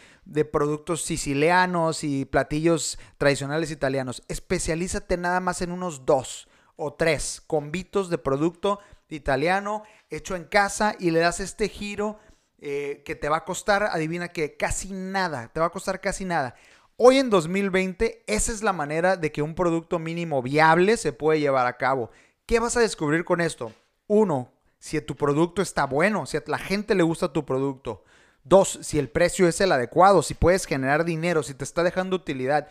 productos 0.51 1.01
sicilianos 1.03 2.03
y 2.03 2.25
platillos 2.25 2.99
tradicionales 3.17 3.71
italianos. 3.71 4.23
Especialízate 4.27 5.15
nada 5.15 5.39
más 5.39 5.61
en 5.61 5.71
unos 5.71 6.05
dos 6.05 6.49
o 6.75 6.93
tres 6.93 7.41
convitos 7.47 8.09
de 8.09 8.17
producto 8.17 8.79
italiano 9.07 9.83
hecho 10.09 10.35
en 10.35 10.43
casa 10.43 10.95
y 10.99 11.11
le 11.11 11.19
das 11.19 11.39
este 11.39 11.69
giro 11.69 12.19
eh, 12.59 13.03
que 13.05 13.15
te 13.15 13.29
va 13.29 13.37
a 13.37 13.45
costar, 13.45 13.83
adivina 13.83 14.27
que 14.27 14.57
casi 14.57 14.91
nada, 14.91 15.47
te 15.53 15.61
va 15.61 15.67
a 15.67 15.71
costar 15.71 16.01
casi 16.01 16.25
nada. 16.25 16.55
Hoy 16.99 17.19
en 17.19 17.29
2020, 17.29 18.23
esa 18.25 18.51
es 18.51 18.63
la 18.63 18.73
manera 18.73 19.17
de 19.17 19.31
que 19.31 19.43
un 19.43 19.53
producto 19.53 19.99
mínimo 19.99 20.41
viable 20.41 20.97
se 20.97 21.13
puede 21.13 21.39
llevar 21.39 21.67
a 21.67 21.77
cabo. 21.77 22.09
¿Qué 22.47 22.59
vas 22.59 22.75
a 22.75 22.79
descubrir 22.79 23.23
con 23.23 23.39
esto? 23.39 23.71
Uno, 24.07 24.51
si 24.79 24.99
tu 25.01 25.15
producto 25.15 25.61
está 25.61 25.85
bueno, 25.85 26.25
si 26.25 26.37
a 26.37 26.43
la 26.47 26.57
gente 26.57 26.95
le 26.95 27.03
gusta 27.03 27.31
tu 27.31 27.45
producto. 27.45 28.03
Dos, 28.43 28.79
si 28.81 28.97
el 28.97 29.09
precio 29.09 29.47
es 29.47 29.61
el 29.61 29.71
adecuado, 29.73 30.23
si 30.23 30.33
puedes 30.33 30.65
generar 30.65 31.05
dinero, 31.05 31.43
si 31.43 31.53
te 31.53 31.65
está 31.65 31.83
dejando 31.83 32.15
utilidad. 32.15 32.67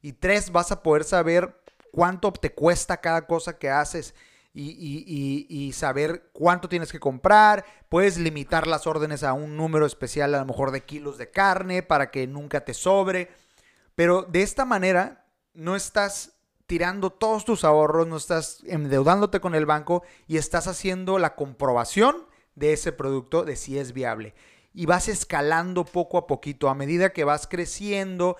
Y 0.00 0.12
tres, 0.12 0.50
vas 0.52 0.72
a 0.72 0.82
poder 0.82 1.04
saber 1.04 1.60
cuánto 1.92 2.32
te 2.32 2.54
cuesta 2.54 2.96
cada 3.02 3.26
cosa 3.26 3.58
que 3.58 3.68
haces 3.68 4.14
y, 4.54 5.70
saber 5.74 6.30
cuánto 6.32 6.70
tienes 6.70 6.90
que 6.90 6.98
comprar. 6.98 7.66
Puedes 7.90 8.16
limitar 8.16 8.66
las 8.66 8.86
órdenes 8.86 9.22
a 9.22 9.34
un 9.34 9.54
número 9.54 9.84
especial, 9.84 10.34
a 10.34 10.38
lo 10.38 10.46
mejor 10.46 10.70
de 10.70 10.80
kilos 10.80 11.18
de 11.18 11.30
carne, 11.30 11.82
para 11.82 12.10
que 12.10 12.26
nunca 12.26 12.64
te 12.64 12.72
sobre. 12.72 13.28
Pero 13.96 14.22
de 14.22 14.42
esta 14.42 14.64
manera 14.64 15.26
no 15.54 15.74
estás 15.74 16.34
tirando 16.66 17.10
todos 17.10 17.44
tus 17.44 17.64
ahorros, 17.64 18.06
no 18.06 18.16
estás 18.16 18.62
endeudándote 18.64 19.40
con 19.40 19.54
el 19.56 19.66
banco 19.66 20.04
y 20.28 20.36
estás 20.36 20.68
haciendo 20.68 21.18
la 21.18 21.34
comprobación 21.34 22.16
de 22.54 22.72
ese 22.72 22.92
producto 22.92 23.44
de 23.44 23.56
si 23.56 23.78
es 23.78 23.92
viable. 23.92 24.34
Y 24.74 24.86
vas 24.86 25.08
escalando 25.08 25.84
poco 25.84 26.18
a 26.18 26.26
poquito. 26.26 26.68
A 26.68 26.74
medida 26.74 27.12
que 27.12 27.24
vas 27.24 27.46
creciendo, 27.46 28.36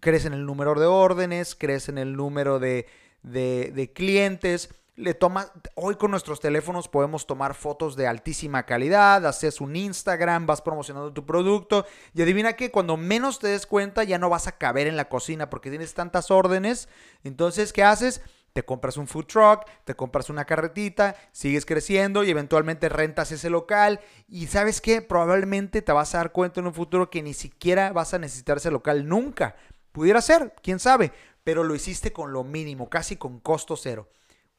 crees 0.00 0.24
en 0.24 0.32
el 0.32 0.46
número 0.46 0.74
de 0.80 0.86
órdenes, 0.86 1.54
crees 1.54 1.88
en 1.88 1.98
el 1.98 2.16
número 2.16 2.58
de, 2.58 2.86
de 3.22 3.92
clientes 3.94 4.70
le 4.96 5.14
toma, 5.14 5.50
hoy 5.74 5.96
con 5.96 6.12
nuestros 6.12 6.38
teléfonos 6.38 6.88
podemos 6.88 7.26
tomar 7.26 7.54
fotos 7.54 7.96
de 7.96 8.06
altísima 8.06 8.64
calidad, 8.64 9.26
haces 9.26 9.60
un 9.60 9.74
Instagram, 9.74 10.46
vas 10.46 10.62
promocionando 10.62 11.12
tu 11.12 11.26
producto 11.26 11.84
y 12.14 12.22
adivina 12.22 12.52
que 12.52 12.70
cuando 12.70 12.96
menos 12.96 13.40
te 13.40 13.48
des 13.48 13.66
cuenta 13.66 14.04
ya 14.04 14.18
no 14.18 14.30
vas 14.30 14.46
a 14.46 14.56
caber 14.56 14.86
en 14.86 14.96
la 14.96 15.08
cocina 15.08 15.50
porque 15.50 15.70
tienes 15.70 15.94
tantas 15.94 16.30
órdenes. 16.30 16.88
Entonces, 17.24 17.72
¿qué 17.72 17.82
haces? 17.82 18.22
Te 18.52 18.64
compras 18.64 18.96
un 18.96 19.08
food 19.08 19.24
truck, 19.24 19.64
te 19.84 19.96
compras 19.96 20.30
una 20.30 20.44
carretita, 20.44 21.16
sigues 21.32 21.66
creciendo 21.66 22.22
y 22.22 22.30
eventualmente 22.30 22.88
rentas 22.88 23.32
ese 23.32 23.50
local. 23.50 23.98
Y 24.28 24.46
sabes 24.46 24.80
qué, 24.80 25.02
probablemente 25.02 25.82
te 25.82 25.90
vas 25.90 26.14
a 26.14 26.18
dar 26.18 26.30
cuenta 26.30 26.60
en 26.60 26.68
un 26.68 26.74
futuro 26.74 27.10
que 27.10 27.20
ni 27.20 27.34
siquiera 27.34 27.92
vas 27.92 28.14
a 28.14 28.20
necesitar 28.20 28.58
ese 28.58 28.70
local 28.70 29.08
nunca. 29.08 29.56
Pudiera 29.90 30.20
ser, 30.20 30.54
quién 30.62 30.78
sabe, 30.78 31.10
pero 31.42 31.64
lo 31.64 31.74
hiciste 31.74 32.12
con 32.12 32.32
lo 32.32 32.44
mínimo, 32.44 32.88
casi 32.88 33.16
con 33.16 33.40
costo 33.40 33.76
cero. 33.76 34.08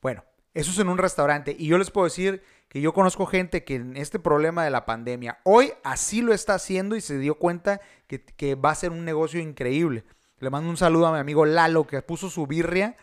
Bueno, 0.05 0.23
eso 0.53 0.69
es 0.69 0.77
en 0.77 0.89
un 0.89 0.99
restaurante. 0.99 1.55
Y 1.57 1.65
yo 1.65 1.79
les 1.79 1.89
puedo 1.89 2.05
decir 2.05 2.43
que 2.67 2.79
yo 2.79 2.93
conozco 2.93 3.25
gente 3.25 3.63
que 3.63 3.73
en 3.73 3.97
este 3.97 4.19
problema 4.19 4.63
de 4.63 4.69
la 4.69 4.85
pandemia, 4.85 5.39
hoy 5.43 5.73
así 5.83 6.21
lo 6.21 6.31
está 6.31 6.53
haciendo 6.53 6.95
y 6.95 7.01
se 7.01 7.17
dio 7.17 7.39
cuenta 7.39 7.81
que, 8.05 8.53
va 8.53 8.69
a 8.69 8.75
ser 8.75 8.91
un 8.91 9.03
negocio 9.03 9.41
increíble. 9.41 10.03
Le 10.37 10.51
mando 10.51 10.69
un 10.69 10.77
saludo 10.77 11.07
a 11.07 11.11
mi 11.11 11.17
amigo 11.17 11.47
Lalo 11.47 11.87
que 11.87 12.03
puso 12.03 12.29
su 12.29 12.45
birria, 12.45 12.95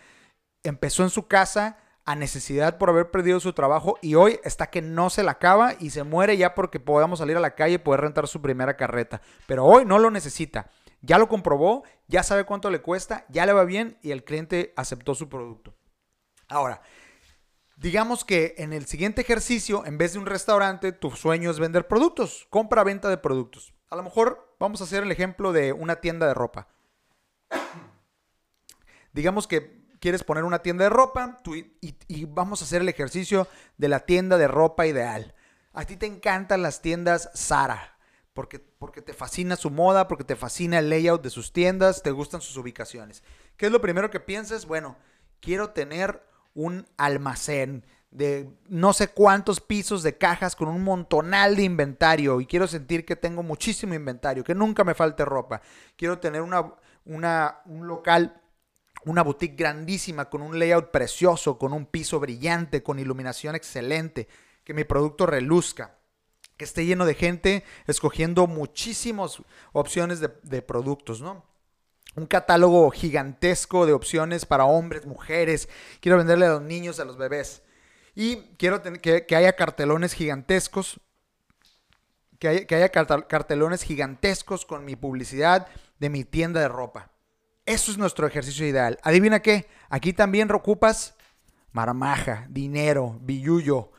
empezó 0.63 1.03
en 1.03 1.11
su 1.11 1.27
casa 1.27 1.77
a 2.05 2.15
necesidad 2.15 2.79
por 2.79 2.91
haber 2.91 3.11
perdido 3.11 3.41
su 3.41 3.53
trabajo 3.53 3.99
y 4.01 4.15
hoy 4.15 4.39
está 4.45 4.71
que 4.71 4.81
no 4.81 5.11
se 5.11 5.25
la 5.25 5.33
acaba 5.33 5.75
y 5.81 5.91
se 5.91 6.05
muere 6.05 6.37
ya 6.37 6.55
porque 6.55 6.79
podamos 6.79 7.19
salir 7.19 7.37
a 7.37 7.41
la 7.41 7.57
calle 7.57 7.75
y 7.75 7.79
poder 7.79 8.03
rentar 8.03 8.29
su 8.29 8.41
primera 8.41 8.77
carreta. 8.77 9.23
Pero 9.49 9.65
hoy 9.65 9.85
no 9.85 9.99
lo 9.99 10.13
necesita. 10.13 10.71
Ya 11.01 11.19
lo 11.19 11.29
comprobó, 11.29 11.83
ya 12.07 12.23
sabe 12.23 12.45
cuánto 12.45 12.71
le 12.71 12.81
cuesta, 12.81 13.27
ya 13.29 13.45
le 13.45 13.55
va 13.55 13.65
bien 13.65 13.99
y 14.03 14.13
el 14.13 14.23
cliente 14.23 14.73
aceptó 14.77 15.17
su 15.17 15.29
producto. 15.29 15.75
Ahora, 16.53 16.83
digamos 17.77 18.27
que 18.27 18.55
en 18.59 18.75
el 18.75 18.85
siguiente 18.85 19.23
ejercicio, 19.23 19.87
en 19.87 19.97
vez 19.97 20.13
de 20.13 20.19
un 20.19 20.27
restaurante, 20.27 20.93
tu 20.93 21.11
sueño 21.13 21.51
es 21.51 21.59
vender 21.59 21.89
productos, 21.89 22.47
compra-venta 22.51 23.09
de 23.09 23.17
productos. 23.17 23.73
A 23.89 23.97
lo 23.97 24.03
mejor 24.03 24.55
vamos 24.61 24.83
a 24.83 24.85
hacer 24.85 25.03
el 25.03 25.11
ejemplo 25.11 25.53
de 25.53 25.73
una 25.73 25.97
tienda 25.97 26.27
de 26.27 26.35
ropa. 26.35 26.69
digamos 29.15 29.47
que 29.47 29.83
quieres 29.99 30.25
poner 30.25 30.45
una 30.45 30.61
tienda 30.61 30.85
de 30.85 30.91
ropa 30.91 31.41
y, 31.81 32.25
vamos 32.27 32.61
a 32.61 32.65
hacer 32.67 32.83
el 32.83 32.89
ejercicio 32.91 33.49
de 33.79 33.89
la 33.89 34.01
tienda 34.01 34.37
de 34.37 34.49
ropa 34.49 34.87
ideal. 34.87 35.35
A 35.73 35.87
ti 35.87 35.97
te 35.97 36.05
encantan 36.05 36.61
las 36.61 36.83
tiendas 36.83 37.31
Zara, 37.35 37.97
porque, 38.35 38.59
porque 38.59 39.01
te 39.01 39.15
fascina 39.15 39.57
su 39.57 39.71
moda, 39.71 40.07
porque 40.07 40.25
te 40.25 40.37
fascina 40.37 40.81
el 40.81 40.91
layout 40.91 41.23
de 41.23 41.31
sus 41.31 41.55
tiendas, 41.55 42.03
te 42.03 42.11
gustan 42.11 42.43
sus 42.43 42.59
ubicaciones. 42.59 43.23
¿Qué 43.57 43.67
es 43.67 43.73
lo 43.73 43.81
primero 43.81 44.11
que 44.11 44.21
piensas? 44.21 44.67
Bueno, 44.67 44.99
quiero 45.41 45.71
tener 45.71 46.32
un 46.55 46.87
almacén 46.97 47.85
de 48.11 48.51
no 48.69 48.93
sé 48.93 49.09
cuántos 49.09 49.61
pisos 49.61 50.03
de 50.03 50.19
cajas 50.19 50.55
con 50.55 50.69
un 50.69 50.85
montonal 50.85 51.57
de 51.57 51.63
inventario 51.63 52.41
y 52.41 52.47
quiero 52.47 52.69
sentir 52.69 53.07
que 53.07 53.17
tengo 53.17 53.43
muchísimo 53.43 53.95
inventario, 53.95 54.45
que 54.45 54.55
nunca 54.55 54.85
me 54.85 54.95
falte 54.95 55.25
ropa. 55.25 55.63
Quiero 55.97 56.19
tener 56.19 56.43
una, 56.43 56.75
una, 57.07 57.63
un 57.65 57.87
local, 57.87 58.41
una 59.07 59.23
boutique 59.23 59.57
grandísima 59.57 60.29
con 60.29 60.43
un 60.43 60.59
layout 60.59 60.91
precioso, 60.91 61.59
con 61.59 61.73
un 61.73 61.87
piso 61.87 62.21
brillante, 62.21 62.83
con 62.83 62.99
iluminación 62.99 63.55
excelente, 63.55 64.29
que 64.63 64.75
mi 64.75 64.85
producto 64.85 65.27
reluzca 65.27 65.97
que 66.59 66.65
esté 66.67 66.85
lleno 66.85 67.07
de 67.07 67.15
gente 67.15 67.65
escogiendo 67.87 68.47
muchísimas 68.47 69.43
opciones 69.73 70.21
de, 70.21 70.31
de 70.43 70.61
productos, 70.61 71.23
¿no? 71.23 71.45
Un 72.15 72.27
catálogo 72.27 72.91
gigantesco 72.91 73.87
de 73.87 73.93
opciones 73.93 74.45
para 74.47 74.65
hombres, 74.65 75.07
mujeres. 75.07 75.69
Quiero 76.01 76.19
venderle 76.19 76.47
a 76.47 76.51
los 76.51 76.63
niños, 76.63 77.01
a 77.01 77.05
los 77.05 77.17
bebés. 77.17 77.63
Y 78.15 78.37
quiero 78.59 78.83
que, 78.83 79.27
que, 79.27 79.37
haya 79.37 79.57
cartelones 79.57 80.13
gigantescos. 80.13 81.01
Que 82.39 82.49
haya, 82.49 82.91
que 82.91 83.07
cartelones 83.29 83.83
gigantescos 83.83 84.67
con 84.67 84.85
mi 84.85 84.97
publicidad 84.97 85.69
de 85.99 86.11
mi 86.11 86.25
tienda 86.25 86.61
de 86.61 86.69
ropa. 86.69 87.11
Eso 87.65 87.93
es 87.93 87.99
nuestro 87.99 88.27
ejercicio 88.27 88.67
ideal. 88.67 88.99
Adivina 89.03 89.41
qué. 89.41 89.69
Aquí 89.89 90.13
también 90.13 90.51
ocupas 90.53 91.15
marmaja, 91.73 92.47
dinero, 92.51 93.19
billuyo, 93.23 93.93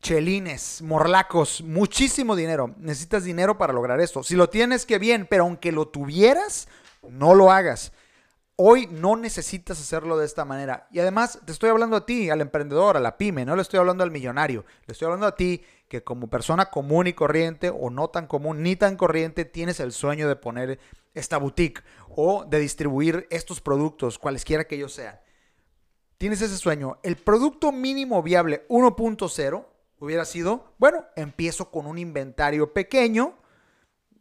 chelines, 0.00 0.80
morlacos, 0.82 1.62
muchísimo 1.62 2.34
dinero. 2.34 2.74
Necesitas 2.78 3.24
dinero 3.24 3.58
para 3.58 3.72
lograr 3.72 4.00
esto. 4.00 4.22
Si 4.22 4.34
lo 4.34 4.48
tienes, 4.48 4.86
qué 4.86 4.98
bien, 4.98 5.26
pero 5.28 5.44
aunque 5.44 5.72
lo 5.72 5.88
tuvieras, 5.88 6.68
no 7.08 7.34
lo 7.34 7.50
hagas. 7.50 7.92
Hoy 8.56 8.86
no 8.90 9.16
necesitas 9.16 9.80
hacerlo 9.80 10.18
de 10.18 10.26
esta 10.26 10.44
manera. 10.44 10.86
Y 10.90 10.98
además 10.98 11.40
te 11.46 11.52
estoy 11.52 11.70
hablando 11.70 11.96
a 11.96 12.04
ti, 12.04 12.28
al 12.28 12.42
emprendedor, 12.42 12.96
a 12.96 13.00
la 13.00 13.16
pyme, 13.16 13.46
no 13.46 13.56
le 13.56 13.62
estoy 13.62 13.78
hablando 13.78 14.04
al 14.04 14.10
millonario. 14.10 14.66
Le 14.86 14.92
estoy 14.92 15.06
hablando 15.06 15.26
a 15.26 15.34
ti 15.34 15.62
que 15.88 16.04
como 16.04 16.28
persona 16.28 16.66
común 16.66 17.06
y 17.06 17.14
corriente 17.14 17.70
o 17.70 17.88
no 17.88 18.08
tan 18.08 18.26
común 18.26 18.62
ni 18.62 18.76
tan 18.76 18.96
corriente 18.96 19.46
tienes 19.46 19.80
el 19.80 19.92
sueño 19.92 20.28
de 20.28 20.36
poner 20.36 20.78
esta 21.14 21.38
boutique 21.38 21.82
o 22.10 22.44
de 22.44 22.58
distribuir 22.60 23.26
estos 23.30 23.60
productos, 23.60 24.18
cualesquiera 24.18 24.64
que 24.64 24.76
ellos 24.76 24.92
sean. 24.92 25.18
Tienes 26.18 26.42
ese 26.42 26.58
sueño. 26.58 26.98
El 27.02 27.16
producto 27.16 27.72
mínimo 27.72 28.22
viable 28.22 28.66
1.0 28.68 29.66
hubiera 30.00 30.24
sido, 30.26 30.74
bueno, 30.78 31.06
empiezo 31.16 31.70
con 31.70 31.86
un 31.86 31.96
inventario 31.96 32.74
pequeño 32.74 33.38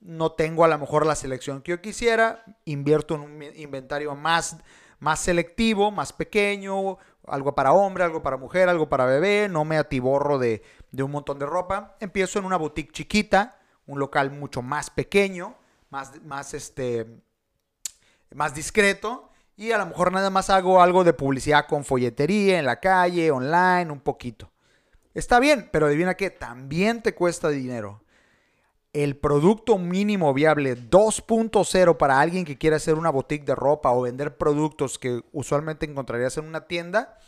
no 0.02 0.32
tengo 0.32 0.64
a 0.64 0.68
lo 0.68 0.78
mejor 0.78 1.06
la 1.06 1.16
selección 1.16 1.62
que 1.62 1.72
yo 1.72 1.82
quisiera, 1.82 2.44
invierto 2.66 3.16
en 3.16 3.22
un 3.22 3.44
inventario 3.56 4.16
más, 4.16 4.58
más 5.00 5.20
selectivo, 5.20 5.92
más 5.92 6.14
pequeño, 6.14 6.98
algo 7.28 7.54
para 7.56 7.74
hombre, 7.74 8.04
algo 8.04 8.24
para 8.24 8.38
mujer, 8.38 8.70
algo 8.70 8.90
para 8.90 9.06
bebé, 9.06 9.48
no 9.50 9.66
me 9.66 9.78
atiborro 9.78 10.40
de, 10.40 10.64
de 10.92 11.04
un 11.04 11.12
montón 11.12 11.40
de 11.40 11.46
ropa. 11.46 11.96
Empiezo 12.00 12.40
en 12.40 12.46
una 12.46 12.58
boutique 12.58 12.92
chiquita, 12.92 13.60
un 13.86 14.00
local 14.00 14.32
mucho 14.32 14.62
más 14.62 14.90
pequeño, 14.90 15.56
más, 15.90 16.22
más, 16.24 16.54
este, 16.54 17.06
más 18.34 18.54
discreto. 18.54 19.30
Y 19.56 19.74
a 19.74 19.78
lo 19.78 19.86
mejor 19.88 20.14
nada 20.14 20.30
más 20.30 20.50
hago 20.50 20.82
algo 20.82 21.04
de 21.04 21.12
publicidad 21.12 21.66
con 21.68 21.84
folletería 21.84 22.60
en 22.60 22.66
la 22.66 22.80
calle, 22.80 23.30
online, 23.30 23.92
un 23.92 24.00
poquito. 24.00 24.50
Está 25.14 25.40
bien, 25.40 25.70
pero 25.74 25.88
adivina 25.88 26.16
que 26.16 26.30
también 26.30 27.02
te 27.02 27.14
cuesta 27.14 27.50
dinero 27.50 28.02
el 28.94 29.18
producto 29.18 29.78
mínimo 29.78 30.34
viable 30.34 30.76
2.0 30.76 31.98
para 31.98 32.20
alguien 32.20 32.44
que 32.44 32.58
quiera 32.58 32.78
hacer 32.78 32.96
una 32.96 33.12
boutique 33.12 33.46
de 33.46 33.56
ropa 33.56 33.92
o 33.92 34.02
vender 34.02 34.38
productos 34.38 34.98
que 34.98 35.22
usualmente 35.32 35.86
encontrarías 35.86 36.38
en 36.38 36.46
una 36.46 36.66
tienda, 36.66 37.20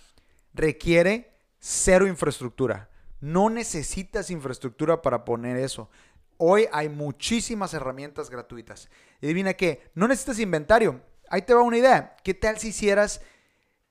requiere 0.53 1.31
cero 1.59 2.07
infraestructura. 2.07 2.89
No 3.19 3.51
necesitas 3.51 4.31
infraestructura 4.31 5.03
para 5.03 5.23
poner 5.23 5.57
eso. 5.57 5.89
Hoy 6.37 6.67
hay 6.71 6.89
muchísimas 6.89 7.75
herramientas 7.75 8.31
gratuitas. 8.31 8.89
Y 9.21 9.27
adivina 9.27 9.53
qué, 9.53 9.91
no 9.93 10.07
necesitas 10.07 10.39
inventario. 10.39 10.99
Ahí 11.29 11.43
te 11.43 11.53
va 11.53 11.61
una 11.61 11.77
idea. 11.77 12.17
¿Qué 12.23 12.33
tal 12.33 12.57
si 12.57 12.69
hicieras, 12.69 13.21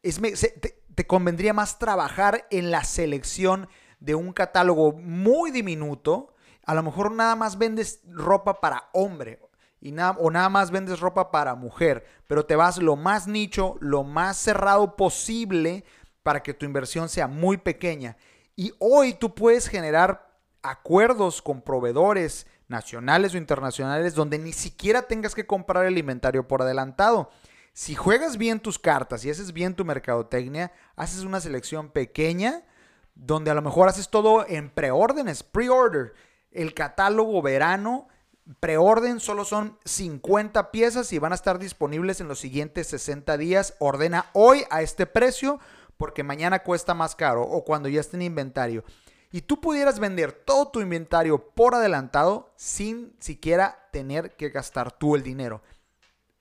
te, 0.03 0.83
te 0.93 1.07
convendría 1.07 1.55
más 1.55 1.79
trabajar 1.79 2.49
en 2.50 2.73
la 2.73 2.83
selección 2.83 3.69
de 4.00 4.17
un 4.17 4.33
catálogo 4.33 4.93
muy 4.93 5.53
diminuto? 5.53 6.35
A 6.71 6.75
lo 6.75 6.85
mejor 6.85 7.11
nada 7.11 7.35
más 7.35 7.59
vendes 7.59 8.00
ropa 8.07 8.61
para 8.61 8.91
hombre 8.93 9.41
y 9.81 9.91
nada, 9.91 10.17
o 10.21 10.31
nada 10.31 10.49
más 10.49 10.71
vendes 10.71 11.00
ropa 11.00 11.33
para 11.33 11.57
mujer, 11.57 12.07
pero 12.29 12.47
te 12.47 12.55
vas 12.55 12.79
lo 12.79 12.95
más 12.95 13.27
nicho, 13.27 13.77
lo 13.81 14.05
más 14.05 14.37
cerrado 14.37 14.95
posible 14.95 15.85
para 16.23 16.45
que 16.45 16.55
tu 16.55 16.67
inversión 16.67 17.09
sea 17.09 17.27
muy 17.27 17.57
pequeña. 17.57 18.17
Y 18.55 18.73
hoy 18.79 19.15
tú 19.15 19.35
puedes 19.35 19.67
generar 19.67 20.39
acuerdos 20.62 21.43
con 21.43 21.61
proveedores 21.61 22.47
nacionales 22.69 23.35
o 23.35 23.39
internacionales 23.39 24.15
donde 24.15 24.39
ni 24.39 24.53
siquiera 24.53 25.03
tengas 25.03 25.35
que 25.35 25.49
comprar 25.49 25.87
el 25.87 25.99
inventario 25.99 26.47
por 26.47 26.62
adelantado. 26.62 27.33
Si 27.73 27.97
juegas 27.97 28.37
bien 28.37 28.61
tus 28.61 28.79
cartas 28.79 29.25
y 29.25 29.31
haces 29.31 29.53
bien 29.53 29.75
tu 29.75 29.85
mercadotecnia, 29.85 30.71
haces 30.95 31.25
una 31.25 31.41
selección 31.41 31.91
pequeña 31.91 32.62
donde 33.17 33.50
a 33.50 33.55
lo 33.55 33.62
mejor 33.62 33.89
haces 33.89 34.09
todo 34.09 34.47
en 34.47 34.71
preórdenes, 34.71 35.43
pre-order. 35.43 36.15
El 36.50 36.75
catálogo 36.75 37.42
verano, 37.42 38.09
preorden 38.59 39.21
solo 39.21 39.45
son 39.45 39.78
50 39.85 40.71
piezas 40.71 41.12
y 41.12 41.19
van 41.19 41.33
a 41.33 41.37
estar 41.37 41.59
disponibles 41.59 42.21
en 42.21 42.28
los 42.28 42.40
siguientes 42.40 42.88
60 42.88 43.37
días. 43.37 43.75
Ordena 43.78 44.26
hoy 44.33 44.64
a 44.71 44.83
este 44.83 45.07
precio 45.07 45.61
porque 45.97 46.23
mañana 46.23 46.61
cuesta 46.61 46.95
más 46.95 47.14
caro 47.14 47.42
o 47.42 47.64
cuando 47.64 47.88
ya 47.88 48.00
esté 48.00 48.16
en 48.16 48.23
inventario. 48.23 48.85
Y 49.33 49.42
tú 49.42 49.61
pudieras 49.61 50.00
vender 50.00 50.33
todo 50.33 50.69
tu 50.69 50.80
inventario 50.80 51.50
por 51.54 51.75
adelantado 51.75 52.52
sin 52.57 53.14
siquiera 53.21 53.88
tener 53.92 54.35
que 54.35 54.49
gastar 54.49 54.90
tú 54.90 55.14
el 55.14 55.23
dinero. 55.23 55.62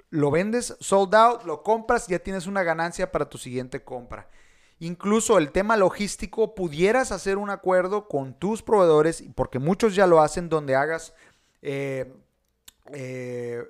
Lo 0.09 0.31
vendes 0.31 0.75
sold 0.79 1.13
out, 1.13 1.43
lo 1.43 1.61
compras, 1.61 2.07
ya 2.07 2.17
tienes 2.17 2.47
una 2.47 2.63
ganancia 2.63 3.11
para 3.11 3.29
tu 3.29 3.37
siguiente 3.37 3.83
compra. 3.83 4.27
Incluso 4.81 5.37
el 5.37 5.51
tema 5.51 5.75
logístico, 5.75 6.55
pudieras 6.55 7.11
hacer 7.11 7.37
un 7.37 7.49
acuerdo 7.49 8.07
con 8.07 8.33
tus 8.33 8.61
proveedores, 8.61 9.23
porque 9.35 9.59
muchos 9.59 9.93
ya 9.93 10.07
lo 10.07 10.21
hacen, 10.21 10.47
donde 10.47 10.75
hagas, 10.75 11.13
eh, 11.61 12.13
eh, 12.93 13.61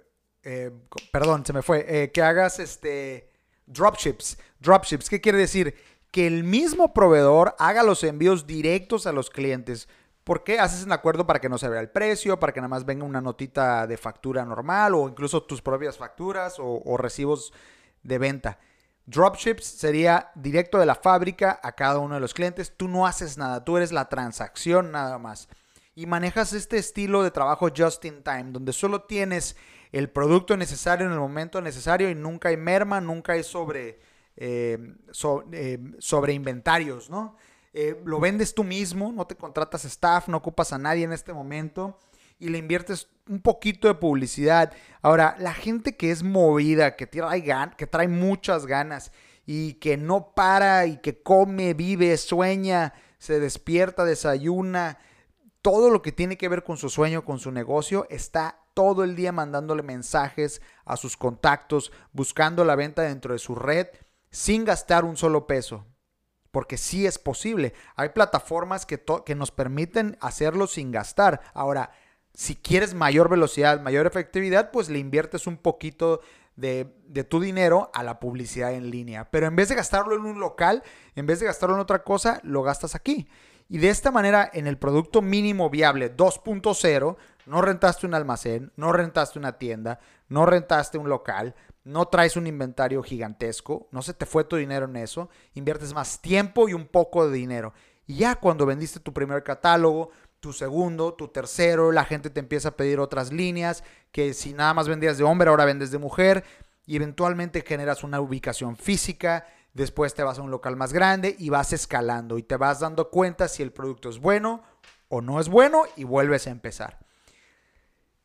eh, 0.44 0.72
perdón, 1.12 1.44
se 1.44 1.54
me 1.54 1.64
fue, 1.64 2.12
que 2.14 2.22
hagas 2.22 2.60
este 2.60 3.28
dropships. 3.66 4.38
Dropships, 4.60 5.10
¿qué 5.10 5.20
quiere 5.20 5.40
decir? 5.40 5.76
Que 6.12 6.28
el 6.28 6.44
mismo 6.44 6.94
proveedor 6.94 7.56
haga 7.58 7.82
los 7.82 8.04
envíos 8.04 8.46
directos 8.46 9.08
a 9.08 9.12
los 9.12 9.32
clientes. 9.32 9.88
¿Por 10.24 10.44
qué 10.44 10.60
haces 10.60 10.86
un 10.86 10.92
acuerdo 10.92 11.26
para 11.26 11.40
que 11.40 11.50
no 11.50 11.58
se 11.58 11.70
vea 11.70 11.82
el 11.82 11.90
precio, 11.90 12.40
para 12.40 12.54
que 12.54 12.62
nada 12.62 12.70
más 12.70 12.86
venga 12.86 13.04
una 13.04 13.20
notita 13.22 13.88
de 13.88 13.98
factura 13.98 14.46
normal 14.46 14.94
o 14.94 15.10
incluso 15.10 15.42
tus 15.42 15.64
propias 15.64 15.98
facturas 15.98 16.58
o 16.60 16.98
recibos 16.98 17.52
de 18.04 18.20
venta? 18.20 18.60
Dropships 19.10 19.66
sería 19.66 20.30
directo 20.36 20.78
de 20.78 20.86
la 20.86 20.94
fábrica 20.94 21.60
a 21.64 21.72
cada 21.72 21.98
uno 21.98 22.14
de 22.14 22.22
los 22.22 22.36
clientes. 22.36 22.74
Tú 22.78 22.88
no 22.88 23.08
haces 23.08 23.38
nada, 23.38 23.66
tú 23.66 23.78
eres 23.78 23.92
la 23.92 24.08
transacción 24.08 24.92
nada 24.92 25.18
más. 25.18 25.50
Y 25.96 26.06
manejas 26.06 26.54
este 26.54 26.78
estilo 26.78 27.24
de 27.24 27.32
trabajo 27.32 27.70
just 27.76 28.06
in 28.06 28.22
time, 28.22 28.52
donde 28.52 28.72
solo 28.72 29.02
tienes 29.02 29.56
el 29.92 30.10
producto 30.10 30.56
necesario 30.56 31.08
en 31.08 31.14
el 31.14 31.20
momento 31.20 31.60
necesario 31.60 32.12
y 32.12 32.16
nunca 32.16 32.50
hay 32.50 32.58
merma, 32.58 33.02
nunca 33.02 33.34
hay 33.34 33.44
sobre, 33.44 34.00
eh, 34.38 34.78
eh, 35.54 35.80
sobre 35.98 36.34
inventarios, 36.34 37.10
¿no? 37.10 37.36
Eh, 37.74 38.00
lo 38.06 38.20
vendes 38.20 38.54
tú 38.54 38.64
mismo, 38.64 39.12
no 39.12 39.26
te 39.26 39.36
contratas 39.36 39.86
staff, 39.86 40.28
no 40.28 40.38
ocupas 40.38 40.72
a 40.72 40.78
nadie 40.78 41.04
en 41.04 41.14
este 41.14 41.34
momento 41.34 41.98
y 42.40 42.50
le 42.50 42.58
inviertes 42.58 43.08
un 43.28 43.42
poquito 43.42 43.88
de 43.88 43.96
publicidad. 43.96 44.74
Ahora, 45.02 45.36
la 45.40 45.54
gente 45.54 45.96
que 45.96 46.12
es 46.12 46.24
movida, 46.24 46.96
que 46.96 47.06
trae, 47.06 47.44
que 47.78 47.88
trae 47.88 48.08
muchas 48.08 48.66
ganas 48.66 49.12
y 49.46 49.74
que 49.74 49.98
no 49.98 50.34
para 50.34 50.86
y 50.88 50.98
que 50.98 51.22
come, 51.22 51.74
vive, 51.74 52.18
sueña, 52.18 52.94
se 53.20 53.40
despierta, 53.40 54.06
desayuna, 54.06 54.98
todo 55.62 55.90
lo 55.90 56.02
que 56.02 56.12
tiene 56.12 56.38
que 56.38 56.50
ver 56.50 56.64
con 56.64 56.78
su 56.78 56.90
sueño, 56.90 57.26
con 57.26 57.40
su 57.40 57.52
negocio, 57.52 58.08
está 58.10 58.60
todo 58.74 59.04
el 59.04 59.16
día 59.16 59.32
mandándole 59.32 59.84
mensajes 59.84 60.62
a 60.86 60.96
sus 60.96 61.18
contactos, 61.18 61.92
buscando 62.14 62.64
la 62.64 62.76
venta 62.76 63.02
dentro 63.02 63.34
de 63.34 63.40
su 63.40 63.56
red 63.56 63.88
sin 64.32 64.64
gastar 64.64 65.04
un 65.04 65.18
solo 65.18 65.48
peso. 65.48 65.86
Porque 66.52 66.78
sí 66.78 67.06
es 67.06 67.20
posible. 67.20 67.74
Hay 67.96 68.10
plataformas 68.10 68.86
que, 68.86 69.04
que 69.26 69.36
nos 69.36 69.52
permiten 69.52 70.18
hacerlo 70.20 70.66
sin 70.66 70.92
gastar. 70.92 71.42
Ahora, 71.54 71.92
si 72.40 72.56
quieres 72.56 72.94
mayor 72.94 73.28
velocidad, 73.28 73.82
mayor 73.82 74.08
efectividad, 74.08 74.72
pues 74.72 74.88
le 74.88 74.98
inviertes 74.98 75.46
un 75.46 75.58
poquito 75.58 76.22
de, 76.56 76.86
tu 77.28 77.42
dinero 77.42 77.92
a 77.94 78.02
la 78.02 78.22
publicidad 78.22 78.72
en 78.72 78.90
línea. 78.90 79.30
Pero 79.30 79.48
en 79.48 79.58
vez 79.58 79.68
de 79.68 79.76
gastarlo 79.76 80.16
en 80.16 80.22
un 80.22 80.40
local, 80.40 80.82
en 81.18 81.26
vez 81.26 81.42
de 81.42 81.48
gastarlo 81.48 81.76
en 81.76 81.82
otra 81.82 82.02
cosa, 82.02 82.40
lo 82.44 82.64
gastas 82.64 82.96
aquí. 82.96 83.28
Y 83.68 83.80
de 83.80 83.90
esta 83.90 84.10
manera, 84.10 84.50
en 84.54 84.68
el 84.68 84.78
producto 84.78 85.22
mínimo 85.22 85.70
viable 85.70 86.16
2.0, 86.16 87.18
no 87.46 87.62
rentaste 87.62 88.08
un 88.08 88.14
almacén, 88.14 88.72
no 88.78 88.94
rentaste 88.94 89.38
una 89.38 89.58
tienda, 89.58 90.00
no 90.30 90.46
rentaste 90.46 90.98
un 90.98 91.10
local, 91.10 91.56
no 91.84 92.08
traes 92.08 92.38
un 92.38 92.48
inventario 92.48 93.04
gigantesco, 93.04 93.90
no 93.92 94.02
se 94.02 94.14
te 94.14 94.26
fue 94.26 94.46
tu 94.46 94.56
dinero 94.56 94.86
en 94.86 94.96
eso, 94.96 95.30
inviertes 95.56 95.94
más 95.94 96.22
tiempo 96.22 96.70
y 96.70 96.74
un 96.74 96.88
poco 96.88 97.28
de 97.28 97.36
dinero. 97.36 97.74
Y 98.08 98.16
ya 98.16 98.36
cuando 98.36 98.66
vendiste 98.66 99.02
tu 99.02 99.14
primer 99.14 99.44
catálogo, 99.44 100.10
tu 100.40 100.54
segundo, 100.54 101.14
tu 101.14 101.28
tercero, 101.28 101.92
la 101.92 102.06
gente 102.06 102.30
te 102.30 102.40
empieza 102.40 102.70
a 102.70 102.78
pedir 102.78 103.00
otras 103.00 103.32
líneas, 103.32 103.84
que 104.12 104.34
si 104.34 104.54
nada 104.54 104.74
más 104.74 104.88
vendías 104.88 105.18
de 105.18 105.24
hombre, 105.24 105.50
ahora 105.50 105.66
vendes 105.66 105.92
de 105.92 105.98
mujer, 105.98 106.44
y 106.86 106.96
eventualmente 106.96 107.62
generas 107.62 108.04
una 108.04 108.20
ubicación 108.20 108.76
física, 108.76 109.46
después 109.74 110.14
te 110.16 110.24
vas 110.24 110.40
a 110.40 110.42
un 110.42 110.52
local 110.52 110.76
más 110.76 110.94
grande 110.94 111.36
y 111.38 111.50
vas 111.50 111.74
escalando 111.74 112.38
y 112.38 112.44
te 112.44 112.58
vas 112.58 112.80
dando 112.80 113.10
cuenta 113.10 113.48
si 113.48 113.62
el 113.62 113.72
producto 113.72 114.10
es 114.10 114.20
bueno 114.20 114.64
o 115.08 115.22
no 115.22 115.40
es 115.40 115.50
bueno 115.50 115.84
y 115.96 116.04
vuelves 116.04 116.48
a 116.48 116.52
empezar. 116.52 117.00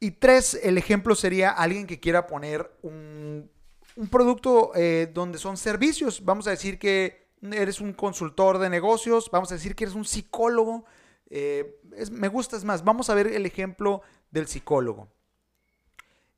Y 0.01 0.13
tres, 0.13 0.59
el 0.63 0.79
ejemplo 0.79 1.15
sería 1.15 1.51
alguien 1.51 1.87
que 1.87 2.01
quiera 2.01 2.27
poner 2.27 2.71
un, 2.83 3.51
producto 4.11 4.73
eh, 4.75 5.11
donde 5.13 5.39
son 5.39 5.57
servicios. 5.57 6.25
Vamos 6.25 6.47
a 6.47 6.51
decir 6.51 6.79
que 6.79 7.29
eres 7.43 7.81
un 7.81 7.93
consultor 7.93 8.59
de 8.59 8.71
negocios, 8.71 9.31
vamos 9.31 9.51
a 9.51 9.55
decir 9.55 9.75
que 9.75 9.85
eres 9.85 9.95
un 9.95 10.05
psicólogo, 10.05 10.85
eh, 11.31 11.81
me 12.11 12.29
gusta, 12.29 12.57
es 12.57 12.65
más, 12.65 12.85
vamos 12.85 13.11
a 13.11 13.15
ver 13.15 13.27
el 13.29 13.47
ejemplo 13.47 14.03
del 14.31 14.47
psicólogo. 14.47 15.09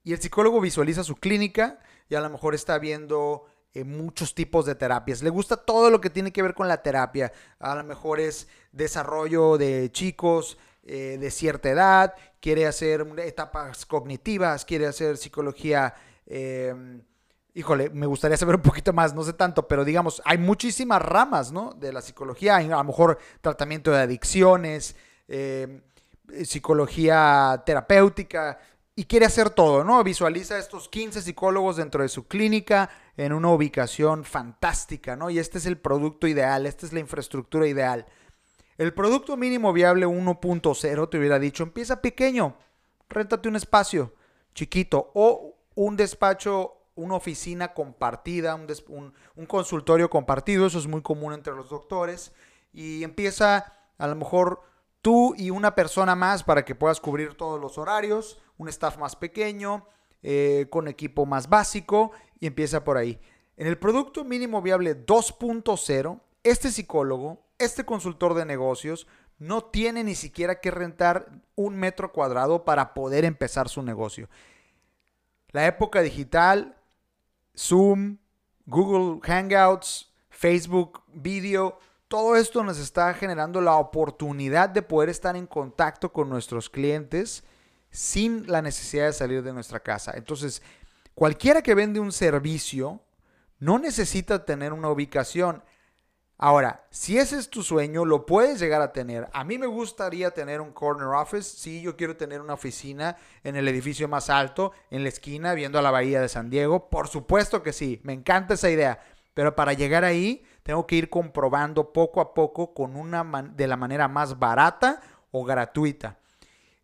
Y 0.05 0.13
el 0.13 0.21
psicólogo 0.21 0.61
visualiza 0.61 1.03
su 1.03 1.17
clínica 1.17 1.81
y 2.09 2.15
a 2.15 2.21
lo 2.21 2.31
mejor 2.31 2.55
está 2.55 2.79
viendo 2.79 3.47
eh, 3.75 3.85
muchos 3.85 4.35
tipos 4.35 4.65
de 4.67 4.75
terapias. 4.75 5.23
Le 5.23 5.31
gusta 5.31 5.57
todo 5.57 5.91
lo 5.91 6.01
que 6.01 6.11
tiene 6.11 6.33
que 6.33 6.43
ver 6.43 6.55
con 6.55 6.69
la 6.69 6.83
terapia. 6.83 7.33
A 7.59 7.75
lo 7.75 7.85
mejor 7.85 8.21
es 8.21 8.49
desarrollo 8.73 9.59
de 9.59 9.91
chicos 9.91 10.59
eh, 10.85 11.19
de 11.19 11.31
cierta 11.33 11.71
edad, 11.71 12.15
quiere 12.41 12.67
hacer 12.67 13.05
etapas 13.19 13.85
cognitivas, 13.85 14.65
quiere 14.65 14.87
hacer 14.87 15.17
psicología 15.17 15.95
híjole, 17.57 17.89
me 17.89 18.05
gustaría 18.05 18.37
saber 18.37 18.57
un 18.57 18.63
poquito 18.63 18.93
más, 18.93 19.15
no 19.15 19.23
sé 19.23 19.33
tanto, 19.33 19.67
pero 19.67 19.83
digamos, 19.83 20.21
hay 20.27 20.37
muchísimas 20.37 21.01
ramas, 21.01 21.53
¿no? 21.53 21.73
De 21.73 21.91
la 21.91 22.03
psicología, 22.03 22.57
a 22.57 22.63
lo 22.63 22.85
mejor 22.85 23.19
tratamiento 23.41 23.91
de 23.91 23.99
adicciones, 23.99 24.95
eh, 25.27 25.81
psicología 26.45 27.63
terapéutica, 27.65 28.59
y 28.95 29.05
quiere 29.05 29.25
hacer 29.25 29.49
todo, 29.49 29.85
¿no? 29.85 30.05
Visualiza 30.05 30.59
estos 30.59 30.91
15 30.91 31.23
psicólogos 31.23 31.77
dentro 31.77 32.03
de 32.03 32.11
su 32.11 32.27
clínica 32.27 32.91
en 33.17 33.33
una 33.33 33.49
ubicación 33.49 34.25
fantástica, 34.25 35.17
¿no? 35.17 35.31
Y 35.31 35.39
este 35.39 35.57
es 35.57 35.65
el 35.65 35.79
producto 35.79 36.27
ideal, 36.27 36.67
esta 36.67 36.85
es 36.85 36.93
la 36.93 37.01
infraestructura 37.01 37.67
ideal. 37.67 38.05
El 38.77 38.93
producto 38.93 39.35
mínimo 39.39 39.73
viable 39.73 40.07
1.0 40.07 41.09
te 41.09 41.19
hubiera 41.19 41.39
dicho, 41.39 41.63
empieza 41.63 42.03
pequeño, 42.03 42.59
réntate 43.09 43.49
un 43.49 43.57
espacio 43.57 44.15
chiquito 44.55 45.11
o 45.15 45.57
un 45.75 45.97
despacho 45.97 46.76
una 46.97 47.15
oficina 47.15 47.73
compartida, 47.75 48.55
un, 48.57 49.13
consultorio 49.47 50.11
compartido, 50.11 50.67
eso 50.67 50.79
es 50.79 50.87
muy 50.87 51.03
común 51.03 51.33
entre 51.33 51.55
los 51.55 51.69
doctores, 51.69 52.33
y 52.73 53.05
empieza 53.05 53.73
a 53.99 54.07
lo 54.07 54.17
mejor 54.17 54.63
tú 55.03 55.35
y 55.37 55.51
una 55.51 55.75
persona 55.75 56.17
más 56.17 56.43
para 56.43 56.65
que 56.65 56.75
puedas 56.75 57.01
cubrir 57.01 57.35
todos 57.35 57.61
los 57.61 57.79
horarios, 57.79 58.41
un 58.59 58.69
staff 58.69 58.99
más 58.99 59.15
pequeño, 59.15 59.87
eh, 60.23 60.67
con 60.71 60.89
equipo 60.89 61.27
más 61.27 61.49
básico, 61.49 62.13
y 62.41 62.47
empieza 62.47 62.83
por 62.83 62.97
ahí. 62.97 63.21
En 63.57 63.67
el 63.67 63.79
producto 63.79 64.25
mínimo 64.25 64.61
viable 64.61 65.07
2.0, 65.07 66.21
este 66.43 66.71
psicólogo, 66.71 67.47
este 67.59 67.85
consultor 67.85 68.35
de 68.35 68.45
negocios, 68.45 69.07
no 69.39 69.65
tiene 69.65 70.03
ni 70.03 70.15
siquiera 70.15 70.61
que 70.61 70.71
rentar 70.71 71.29
un 71.55 71.77
metro 71.77 72.13
cuadrado 72.13 72.65
para 72.65 72.95
poder 72.95 73.25
empezar 73.25 73.69
su 73.69 73.83
negocio. 73.83 74.29
La 75.51 75.67
época 75.67 76.03
digital 76.03 76.77
Zoom, 77.57 78.19
Google 78.67 79.21
Hangouts, 79.23 80.13
Facebook 80.29 81.03
Video, 81.09 81.79
todo 82.09 82.37
esto 82.37 82.63
nos 82.63 82.79
está 82.79 83.13
generando 83.15 83.61
la 83.61 83.77
oportunidad 83.77 84.69
de 84.69 84.83
poder 84.83 85.09
estar 85.09 85.35
en 85.35 85.47
contacto 85.47 86.13
con 86.13 86.29
nuestros 86.29 86.71
clientes 86.71 87.43
sin 87.91 88.47
la 88.47 88.63
necesidad 88.63 89.07
de 89.07 89.13
salir 89.13 89.43
de 89.43 89.53
nuestra 89.53 89.81
casa. 89.81 90.13
Entonces, 90.15 90.63
cualquiera 91.15 91.63
que 91.63 91.75
vende 91.75 91.99
un 91.99 92.13
servicio 92.13 93.01
no 93.59 93.79
necesita 93.79 94.45
tener 94.45 94.73
una 94.73 94.91
ubicación. 94.91 95.65
Ahora, 96.39 96.85
si 96.91 97.17
ese 97.17 97.39
es 97.39 97.49
tu 97.49 97.63
sueño, 97.63 98.05
lo 98.05 98.27
puedes 98.27 98.61
llegar 98.61 98.83
a 98.83 98.93
tener. 98.93 99.29
A 99.33 99.43
mí 99.43 99.57
me 99.57 99.67
gustaría 99.67 100.33
tener 100.33 100.61
un 100.61 100.73
corner 100.73 101.09
office. 101.09 101.57
Sí, 101.59 101.81
yo 101.81 101.97
quiero 101.97 102.17
tener 102.17 102.43
una 102.43 102.55
oficina 102.55 103.17
en 103.43 103.57
el 103.57 103.67
edificio 103.69 104.07
más 104.07 104.29
alto, 104.29 104.73
en 104.91 105.03
la 105.03 105.09
esquina, 105.09 105.55
viendo 105.55 105.79
a 105.79 105.83
la 105.83 105.91
bahía 105.91 106.21
de 106.21 106.29
San 106.29 106.51
Diego. 106.51 106.91
Por 106.91 107.09
supuesto 107.09 107.63
que 107.63 107.73
sí, 107.73 108.01
me 108.03 108.13
encanta 108.13 108.55
esa 108.55 108.69
idea. 108.69 109.01
Pero 109.33 109.57
para 109.57 109.73
llegar 109.73 110.05
ahí, 110.05 110.45
tengo 110.63 110.87
que 110.87 110.97
ir 110.97 111.09
comprobando 111.09 111.93
poco 111.93 112.21
a 112.21 112.35
poco 112.35 112.75
con 112.75 112.97
una 112.97 113.25
de 113.55 113.67
la 113.67 113.77
manera 113.77 114.07
más 114.07 114.39
barata 114.39 115.01
o 115.31 115.43
gratuita. 115.45 116.19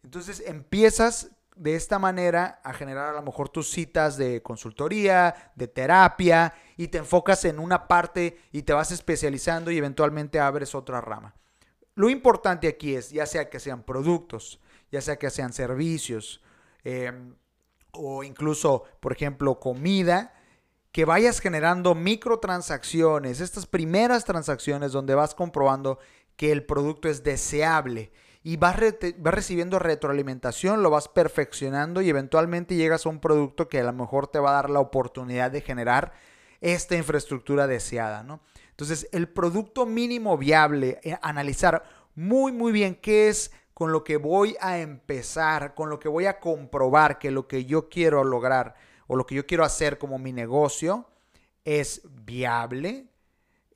Entonces 0.03 0.43
empiezas 0.47 1.31
de 1.57 1.75
esta 1.75 1.99
manera 1.99 2.61
a 2.65 2.73
generar 2.73 3.11
a 3.11 3.12
lo 3.12 3.23
mejor 3.23 3.49
tus 3.49 3.71
citas 3.71 4.17
de 4.17 4.43
consultoría, 4.43 5.53
de 5.55 5.69
terapia, 5.69 6.55
y 6.77 6.88
te 6.88 6.99
enfocas 6.99 7.45
en 7.45 7.59
una 7.59 7.87
parte 7.88 8.38
y 8.53 8.62
te 8.62 8.73
vas 8.73 8.91
especializando 8.91 9.71
y 9.71 9.79
eventualmente 9.79 10.41
abres 10.41 10.75
otra 10.75 11.01
rama. 11.01 11.35
Lo 11.95 12.09
importante 12.09 12.69
aquí 12.69 12.95
es, 12.95 13.11
ya 13.11 13.27
sea 13.27 13.51
que 13.51 13.61
sean 13.61 13.83
productos, 13.83 14.61
ya 14.91 15.01
sea 15.01 15.19
que 15.19 15.31
sean 15.31 15.53
servicios, 15.53 16.43
em, 16.85 17.35
o 17.93 18.25
incluso, 18.25 18.85
por 19.01 19.12
ejemplo, 19.12 19.61
comida, 19.61 20.35
que 20.91 21.05
vayas 21.05 21.41
generando 21.41 21.95
microtransacciones, 21.95 23.41
estas 23.41 23.67
primeras 23.67 24.25
transacciones 24.25 24.93
donde 24.93 25.15
vas 25.15 25.35
comprobando 25.35 25.99
que 26.37 26.53
el 26.53 26.65
producto 26.65 27.09
es 27.09 27.23
deseable 27.23 28.12
y 28.44 28.57
vas, 28.57 28.76
recibiendo 29.22 29.78
retroalimentación, 29.78 30.83
lo 30.83 30.90
vas 30.90 31.09
perfeccionando 31.09 32.02
y 32.02 32.09
eventualmente 32.09 32.74
llegas 32.74 33.07
a 33.07 33.09
un 33.09 33.20
producto 33.20 33.68
que 33.68 33.81
a 33.81 33.85
lo 33.85 33.92
mejor 33.92 34.26
te 34.26 34.40
va 34.40 34.50
a 34.50 34.55
dar 34.55 34.70
la 34.70 34.81
oportunidad 34.81 35.50
de 35.50 35.61
generar 35.61 36.12
esta 36.61 36.96
infraestructura 36.96 37.66
deseada, 37.66 38.22
¿no? 38.22 38.40
Entonces, 38.70 39.09
el 39.12 39.28
producto 39.28 39.87
mínimo 39.87 40.37
viable, 40.38 40.98
eh, 41.02 41.16
analizar 41.22 41.85
muy, 42.14 42.52
muy 42.52 42.72
bien 42.72 42.96
qué 42.96 43.28
es 43.28 43.52
con 43.74 43.92
lo 43.92 44.02
que 44.05 44.16
voy 44.16 44.57
a 44.61 44.78
empezar, 44.78 45.74
con 45.74 45.88
lo 45.88 45.98
que 45.98 46.09
voy 46.09 46.26
a 46.26 46.40
comprobar 46.40 47.18
que 47.18 47.31
lo 47.31 47.46
que 47.46 47.64
yo 47.64 47.88
quiero 47.88 48.24
lograr 48.24 48.74
o 49.07 49.16
lo 49.16 49.26
que 49.26 49.35
yo 49.35 49.46
quiero 49.46 49.64
hacer 49.64 49.98
como 49.98 50.18
mi 50.18 50.33
negocio 50.33 51.07
es 51.64 52.02
viable, 52.24 53.07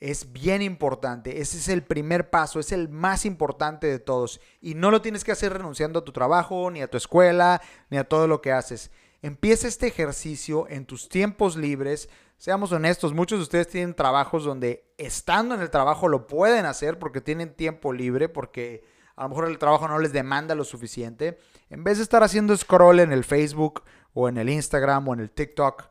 es 0.01 0.33
bien 0.33 0.63
importante. 0.63 1.41
Ese 1.41 1.59
es 1.59 1.69
el 1.69 1.83
primer 1.83 2.31
paso, 2.31 2.61
es 2.61 2.73
el 2.73 2.89
más 2.89 3.25
importante 3.25 3.87
de 3.87 3.99
todos. 3.99 4.41
Y 4.61 4.75
no 4.75 4.91
lo 4.91 5.03
tienes 5.03 5.25
que 5.25 5.33
hacer 5.33 5.53
renunciando 5.53 6.01
a 6.01 6.05
tu 6.05 6.13
trabajo, 6.13 6.71
ni 6.71 6.83
a 6.83 6.91
tu 6.91 6.97
escuela, 6.97 7.63
ni 7.91 7.97
a 7.97 8.05
todo 8.05 8.27
lo 8.27 8.41
que 8.43 8.53
haces. 8.53 8.91
Empieza 9.23 9.69
este 9.69 9.87
ejercicio 9.87 10.69
en 10.69 10.87
tus 10.87 11.09
tiempos 11.09 11.57
libres. 11.57 12.09
Seamos 12.37 12.73
honestos, 12.73 13.15
muchos 13.15 13.39
de 13.39 13.45
ustedes 13.45 13.69
tienen 13.69 13.95
trabajos 13.95 14.45
donde 14.45 14.93
estando 14.99 15.55
en 15.55 15.63
el 15.63 15.71
trabajo 15.71 16.09
lo 16.09 16.27
pueden 16.27 16.67
hacer 16.67 16.99
porque 16.99 17.23
tienen 17.23 17.55
tiempo 17.55 17.93
libre, 17.93 18.29
porque 18.29 18.85
a 19.17 19.23
lo 19.23 19.31
mejor 19.31 19.49
el 19.49 19.59
trabajo 19.59 19.89
no 19.89 19.99
les 19.99 20.13
demanda 20.13 20.55
lo 20.55 20.65
suficiente. 20.65 21.39
En 21.71 21.83
vez 21.83 21.97
de 21.97 22.03
estar 22.03 22.23
haciendo 22.23 22.55
scroll 22.57 23.01
en 23.01 23.13
el 23.13 23.25
Facebook 23.25 23.83
o 24.13 24.29
en 24.29 24.37
el 24.37 24.51
Instagram 24.51 25.09
o 25.09 25.15
en 25.15 25.21
el 25.21 25.31
TikTok, 25.31 25.89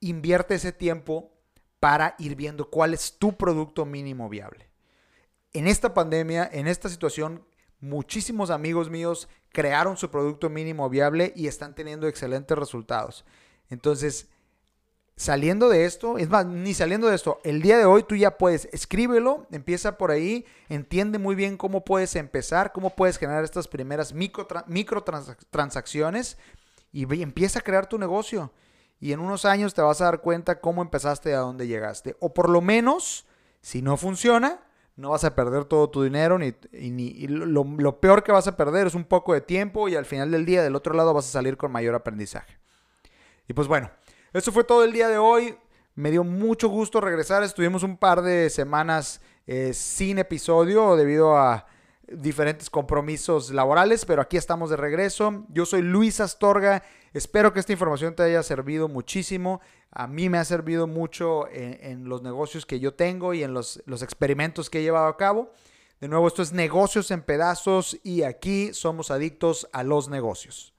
invierte 0.00 0.56
ese 0.56 0.72
tiempo 0.72 1.37
para 1.80 2.14
ir 2.18 2.34
viendo 2.34 2.68
cuál 2.68 2.94
es 2.94 3.18
tu 3.18 3.36
producto 3.36 3.84
mínimo 3.84 4.28
viable. 4.28 4.68
En 5.52 5.66
esta 5.66 5.94
pandemia, 5.94 6.48
en 6.52 6.66
esta 6.66 6.88
situación, 6.88 7.44
muchísimos 7.80 8.50
amigos 8.50 8.90
míos 8.90 9.28
crearon 9.52 9.96
su 9.96 10.10
producto 10.10 10.50
mínimo 10.50 10.88
viable 10.88 11.32
y 11.36 11.46
están 11.46 11.74
teniendo 11.74 12.06
excelentes 12.06 12.58
resultados. 12.58 13.24
Entonces, 13.70 14.28
saliendo 15.16 15.68
de 15.68 15.84
esto, 15.84 16.18
es 16.18 16.28
más, 16.28 16.46
ni 16.46 16.74
saliendo 16.74 17.08
de 17.08 17.16
esto, 17.16 17.40
el 17.44 17.62
día 17.62 17.78
de 17.78 17.84
hoy 17.84 18.02
tú 18.02 18.14
ya 18.14 18.38
puedes, 18.38 18.68
escríbelo, 18.72 19.46
empieza 19.50 19.98
por 19.98 20.10
ahí, 20.10 20.46
entiende 20.68 21.18
muy 21.18 21.34
bien 21.34 21.56
cómo 21.56 21.84
puedes 21.84 22.14
empezar, 22.16 22.72
cómo 22.72 22.90
puedes 22.90 23.18
generar 23.18 23.44
estas 23.44 23.68
primeras 23.68 24.12
micro, 24.12 24.46
micro 24.66 25.04
transacciones 25.50 26.38
y 26.92 27.02
empieza 27.22 27.58
a 27.58 27.62
crear 27.62 27.88
tu 27.88 27.98
negocio 27.98 28.52
y 29.00 29.12
en 29.12 29.20
unos 29.20 29.44
años 29.44 29.74
te 29.74 29.82
vas 29.82 30.00
a 30.00 30.06
dar 30.06 30.20
cuenta 30.20 30.60
cómo 30.60 30.82
empezaste 30.82 31.30
y 31.30 31.32
a 31.32 31.38
dónde 31.38 31.66
llegaste. 31.66 32.16
O 32.20 32.34
por 32.34 32.48
lo 32.48 32.60
menos, 32.60 33.26
si 33.60 33.82
no 33.82 33.96
funciona, 33.96 34.60
no 34.96 35.10
vas 35.10 35.24
a 35.24 35.34
perder 35.34 35.64
todo 35.64 35.88
tu 35.90 36.02
dinero 36.02 36.38
ni, 36.38 36.54
ni 36.72 37.28
lo, 37.28 37.64
lo, 37.64 38.00
peor 38.00 38.24
que 38.24 38.32
vas 38.32 38.48
a 38.48 38.56
perder 38.56 38.88
es 38.88 38.94
un 38.94 39.04
poco 39.04 39.32
de 39.32 39.40
tiempo 39.40 39.88
y 39.88 39.94
al 39.94 40.04
final 40.04 40.32
del 40.32 40.44
día 40.44 40.62
del 40.62 40.74
otro 40.74 40.94
lado 40.94 41.14
vas 41.14 41.28
a 41.28 41.32
salir 41.32 41.56
con 41.56 41.70
mayor 41.70 41.94
aprendizaje. 41.94 42.58
Y 43.46 43.52
pues 43.52 43.68
bueno, 43.68 43.90
eso 44.32 44.50
fue 44.50 44.64
todo 44.64 44.82
el 44.82 44.92
día 44.92 45.08
de 45.08 45.18
hoy. 45.18 45.56
Me 45.94 46.10
dio 46.10 46.24
mucho 46.24 46.68
gusto 46.68 47.00
regresar. 47.00 47.42
Estuvimos 47.42 47.82
un 47.84 47.96
par 47.96 48.22
de 48.22 48.50
semanas 48.50 49.20
eh, 49.46 49.72
sin 49.72 50.18
episodio 50.18 50.96
debido 50.96 51.36
a 51.36 51.66
diferentes 52.12 52.70
compromisos 52.70 53.50
laborales, 53.50 54.04
pero 54.04 54.22
aquí 54.22 54.36
estamos 54.36 54.70
de 54.70 54.76
regreso. 54.76 55.44
Yo 55.48 55.66
soy 55.66 55.82
Luis 55.82 56.20
Astorga 56.20 56.82
Espero 57.12 57.52
que 57.52 57.60
esta 57.60 57.72
información 57.72 58.14
te 58.14 58.22
haya 58.22 58.42
servido 58.42 58.88
muchísimo. 58.88 59.60
A 59.90 60.06
mí 60.06 60.28
me 60.28 60.38
ha 60.38 60.44
servido 60.44 60.86
mucho 60.86 61.48
en, 61.50 62.08
los 62.08 62.22
negocios 62.22 62.66
que 62.66 62.80
yo 62.80 62.94
tengo 62.94 63.34
y 63.34 63.42
en 63.42 63.54
los, 63.54 63.82
los 63.86 64.02
experimentos 64.02 64.68
que 64.68 64.80
he 64.80 64.82
llevado 64.82 65.06
a 65.06 65.16
cabo. 65.16 65.50
De 66.00 66.08
nuevo, 66.08 66.28
esto 66.28 66.42
es 66.42 66.52
negocios 66.52 67.10
en 67.10 67.22
pedazos 67.22 67.98
y 68.04 68.22
aquí 68.22 68.72
somos 68.72 69.10
adictos 69.10 69.68
a 69.72 69.82
los 69.82 70.08
negocios. 70.08 70.74